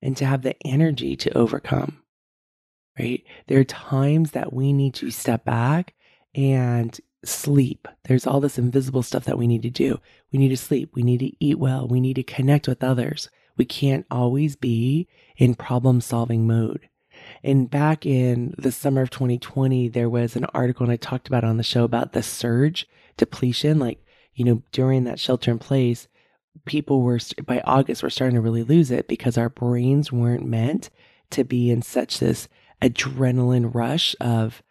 and 0.00 0.16
to 0.16 0.24
have 0.24 0.42
the 0.42 0.54
energy 0.64 1.16
to 1.16 1.36
overcome. 1.36 2.00
Right? 2.96 3.24
There 3.48 3.58
are 3.58 3.64
times 3.64 4.30
that 4.32 4.52
we 4.52 4.72
need 4.72 4.94
to 4.94 5.10
step 5.10 5.44
back 5.44 5.94
and 6.34 6.98
sleep. 7.24 7.88
There's 8.04 8.26
all 8.26 8.40
this 8.40 8.58
invisible 8.58 9.02
stuff 9.02 9.24
that 9.24 9.38
we 9.38 9.48
need 9.48 9.62
to 9.62 9.70
do. 9.70 9.98
We 10.32 10.38
need 10.38 10.50
to 10.50 10.56
sleep. 10.56 10.90
We 10.94 11.02
need 11.02 11.18
to 11.20 11.32
eat 11.44 11.58
well. 11.58 11.88
We 11.88 12.00
need 12.00 12.14
to 12.14 12.22
connect 12.22 12.68
with 12.68 12.84
others. 12.84 13.30
We 13.56 13.64
can't 13.64 14.06
always 14.10 14.54
be 14.54 15.08
in 15.36 15.56
problem 15.56 16.00
solving 16.00 16.46
mode. 16.46 16.88
And 17.42 17.70
back 17.70 18.04
in 18.04 18.54
the 18.58 18.72
summer 18.72 19.02
of 19.02 19.10
2020, 19.10 19.88
there 19.88 20.10
was 20.10 20.36
an 20.36 20.44
article, 20.46 20.84
and 20.84 20.92
I 20.92 20.96
talked 20.96 21.28
about 21.28 21.44
on 21.44 21.56
the 21.56 21.62
show 21.62 21.84
about 21.84 22.12
the 22.12 22.22
surge 22.22 22.88
depletion. 23.16 23.78
Like, 23.78 24.04
you 24.34 24.44
know, 24.44 24.62
during 24.72 25.04
that 25.04 25.20
shelter 25.20 25.50
in 25.50 25.58
place, 25.58 26.08
people 26.64 27.02
were, 27.02 27.18
by 27.44 27.60
August, 27.64 28.02
we're 28.02 28.10
starting 28.10 28.34
to 28.34 28.40
really 28.40 28.62
lose 28.62 28.90
it 28.90 29.08
because 29.08 29.38
our 29.38 29.48
brains 29.48 30.10
weren't 30.12 30.46
meant 30.46 30.90
to 31.30 31.44
be 31.44 31.70
in 31.70 31.82
such 31.82 32.18
this 32.18 32.48
adrenaline 32.82 33.74
rush 33.74 34.14
of 34.20 34.62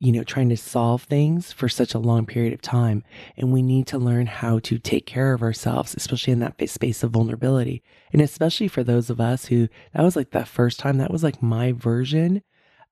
you 0.00 0.12
know, 0.12 0.22
trying 0.22 0.48
to 0.48 0.56
solve 0.56 1.02
things 1.04 1.52
for 1.52 1.68
such 1.68 1.92
a 1.92 1.98
long 1.98 2.24
period 2.24 2.52
of 2.52 2.62
time. 2.62 3.02
And 3.36 3.52
we 3.52 3.62
need 3.62 3.86
to 3.88 3.98
learn 3.98 4.26
how 4.26 4.60
to 4.60 4.78
take 4.78 5.06
care 5.06 5.32
of 5.32 5.42
ourselves, 5.42 5.94
especially 5.96 6.32
in 6.32 6.38
that 6.38 6.68
space 6.68 7.02
of 7.02 7.10
vulnerability. 7.10 7.82
And 8.12 8.22
especially 8.22 8.68
for 8.68 8.84
those 8.84 9.10
of 9.10 9.20
us 9.20 9.46
who, 9.46 9.68
that 9.92 10.04
was 10.04 10.14
like 10.14 10.30
the 10.30 10.44
first 10.44 10.78
time, 10.78 10.98
that 10.98 11.10
was 11.10 11.24
like 11.24 11.42
my 11.42 11.72
version 11.72 12.42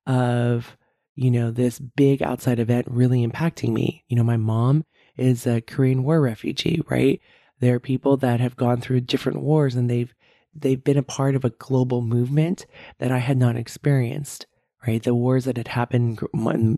of, 0.05 0.75
you 1.15 1.31
know, 1.31 1.49
this 1.49 1.79
big 1.79 2.21
outside 2.21 2.59
event 2.59 2.87
really 2.89 3.25
impacting 3.25 3.71
me. 3.71 4.03
You 4.09 4.17
know, 4.17 4.23
my 4.23 4.37
mom 4.37 4.85
is 5.15 5.47
a 5.47 5.61
Korean 5.61 6.03
War 6.03 6.19
refugee, 6.19 6.81
right? 6.89 7.21
There 7.59 7.75
are 7.75 7.79
people 7.79 8.17
that 8.17 8.41
have 8.41 8.57
gone 8.57 8.81
through 8.81 9.01
different 9.01 9.41
wars 9.41 9.75
and 9.75 9.89
they've, 9.89 10.13
they've 10.53 10.83
been 10.83 10.97
a 10.97 11.03
part 11.03 11.35
of 11.35 11.45
a 11.45 11.51
global 11.51 12.01
movement 12.01 12.65
that 12.99 13.13
I 13.13 13.19
had 13.19 13.37
not 13.37 13.55
experienced 13.55 14.45
right? 14.85 15.01
The 15.01 15.15
wars 15.15 15.45
that 15.45 15.57
had 15.57 15.69
happened 15.69 16.19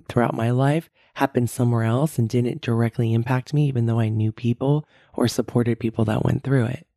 throughout 0.07 0.33
my 0.33 0.51
life 0.51 0.89
happened 1.15 1.49
somewhere 1.49 1.83
else 1.83 2.17
and 2.17 2.29
didn't 2.29 2.61
directly 2.61 3.13
impact 3.13 3.53
me, 3.53 3.67
even 3.67 3.85
though 3.85 3.99
I 3.99 4.09
knew 4.09 4.31
people 4.31 4.87
or 5.13 5.27
supported 5.27 5.79
people 5.79 6.05
that 6.05 6.23
went 6.23 6.43
through 6.43 6.65
it. 6.65 6.87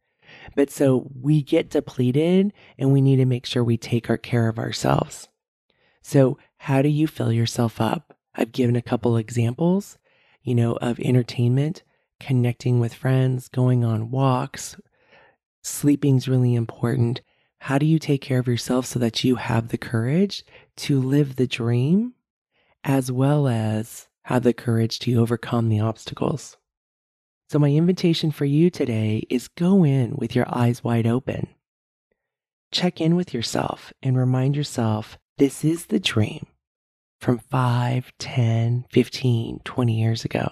But 0.55 0.71
so 0.71 1.11
we 1.21 1.43
get 1.43 1.71
depleted 1.71 2.53
and 2.79 2.93
we 2.93 3.01
need 3.01 3.17
to 3.17 3.25
make 3.25 3.47
sure 3.47 3.65
we 3.65 3.77
take 3.77 4.09
our 4.09 4.19
care 4.19 4.49
of 4.49 4.59
ourselves. 4.59 5.29
So, 6.03 6.39
how 6.59 6.83
do 6.83 6.89
you 6.89 7.07
fill 7.07 7.33
yourself 7.33 7.81
up? 7.81 8.17
I've 8.35 8.53
given 8.53 8.77
a 8.77 8.83
couple 8.83 9.17
examples, 9.17 9.99
you 10.43 10.55
know, 10.55 10.75
of 10.77 10.99
entertainment, 11.01 11.83
connecting 12.19 12.81
with 12.81 12.95
friends, 12.95 13.49
going 13.49 13.85
on 13.85 14.11
walks. 14.11 14.77
Sleeping's 15.63 16.29
really 16.29 16.55
important. 16.55 17.21
How 17.67 17.79
do 17.79 17.87
you 17.87 18.01
take 18.01 18.21
care 18.21 18.41
of 18.41 18.49
yourself 18.49 18.87
so 18.87 18.99
that 18.99 19.23
you 19.23 19.37
have 19.37 19.69
the 19.69 19.79
courage 19.79 20.45
to 20.79 21.01
live 21.01 21.37
the 21.37 21.47
dream 21.47 22.15
as 22.83 23.13
well 23.13 23.47
as 23.47 24.09
have 24.25 24.43
the 24.43 24.53
courage 24.53 24.99
to 24.99 25.15
overcome 25.15 25.69
the 25.69 25.79
obstacles? 25.79 26.57
So, 27.51 27.61
my 27.61 27.71
invitation 27.71 28.33
for 28.33 28.47
you 28.47 28.69
today 28.69 29.29
is 29.31 29.47
go 29.47 29.85
in 29.85 30.17
with 30.17 30.35
your 30.35 30.45
eyes 30.53 30.83
wide 30.83 31.07
open. 31.07 31.51
Check 32.73 33.01
in 33.01 33.15
with 33.15 33.33
yourself 33.33 33.93
and 34.03 34.19
remind 34.19 34.57
yourself 34.57 35.17
this 35.39 35.65
is 35.65 35.87
the 35.87 36.01
dream 36.01 36.49
from 37.21 37.39
5, 37.39 38.13
10, 38.19 38.87
15, 38.91 39.61
20 39.65 40.01
years 40.01 40.25
ago. 40.25 40.51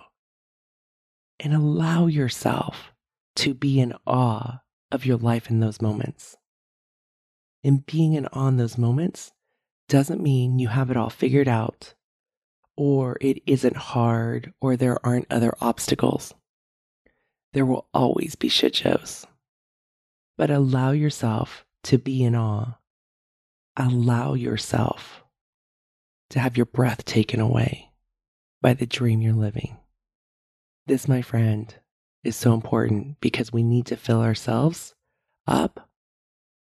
And 1.41 1.55
allow 1.55 2.07
yourself 2.07 2.93
to 3.35 3.53
be 3.53 3.81
in 3.81 3.95
awe 4.07 4.61
of 4.93 5.05
your 5.05 5.17
life 5.17 5.51
in 5.51 5.59
those 5.59 5.83
moments. 5.83 6.37
And 7.63 7.85
being 7.85 8.15
in 8.15 8.27
on 8.33 8.57
those 8.57 8.79
moments 8.79 9.33
doesn't 9.89 10.23
mean 10.23 10.59
you 10.59 10.69
have 10.69 10.91
it 10.91 10.97
all 10.97 11.11
figured 11.11 11.49
out 11.49 11.95
or 12.77 13.19
it 13.21 13.43
isn't 13.47 13.77
hard 13.77 14.55
or 14.61 14.77
there 14.77 15.05
aren't 15.05 15.31
other 15.31 15.53
obstacles. 15.61 16.33
There 17.53 17.67
will 17.67 17.89
always 17.93 18.37
be 18.37 18.49
shit 18.49 18.75
shows. 18.77 19.27
But 20.39 20.51
allow 20.51 20.93
yourself 20.93 21.67
to 21.85 21.99
be 21.99 22.25
in 22.25 22.35
awe. 22.35 22.79
Allow 23.77 24.35
yourself 24.35 25.23
to 26.31 26.39
have 26.39 26.57
your 26.57 26.67
breath 26.67 27.05
taken 27.05 27.41
away 27.41 27.91
by 28.63 28.75
the 28.75 28.87
dream 28.87 29.21
you're 29.21 29.33
living. 29.35 29.77
This, 30.87 31.09
my 31.09 31.23
friend, 31.23 31.75
is 32.25 32.37
so 32.37 32.55
important 32.55 33.21
because 33.21 33.53
we 33.53 33.63
need 33.63 33.87
to 33.87 33.97
fill 33.97 34.23
ourselves 34.23 34.95
up 35.47 35.90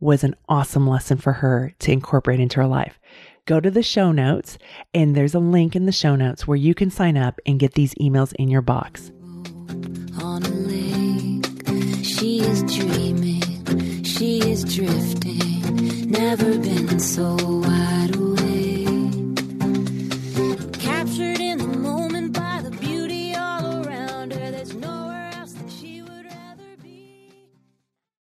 was 0.00 0.24
an 0.24 0.34
awesome 0.48 0.86
lesson 0.86 1.16
for 1.18 1.34
her 1.34 1.74
to 1.78 1.92
incorporate 1.92 2.40
into 2.40 2.56
her 2.60 2.66
life. 2.66 2.98
Go 3.46 3.60
to 3.60 3.70
the 3.70 3.82
show 3.82 4.10
notes, 4.12 4.58
and 4.94 5.14
there's 5.14 5.34
a 5.34 5.38
link 5.38 5.76
in 5.76 5.86
the 5.86 5.92
show 5.92 6.16
notes 6.16 6.46
where 6.46 6.56
you 6.56 6.74
can 6.74 6.90
sign 6.90 7.16
up 7.16 7.40
and 7.46 7.60
get 7.60 7.74
these 7.74 7.94
emails 7.96 8.32
in 8.34 8.48
your 8.48 8.62
box. 8.62 9.12
She 12.02 12.40
is 12.40 12.62
dreaming, 12.62 14.02
she 14.04 14.38
is 14.40 14.64
drifting, 14.64 16.10
never 16.10 16.58
been 16.58 16.98
so 16.98 17.36
wide 17.38 18.16
awake. 18.16 18.33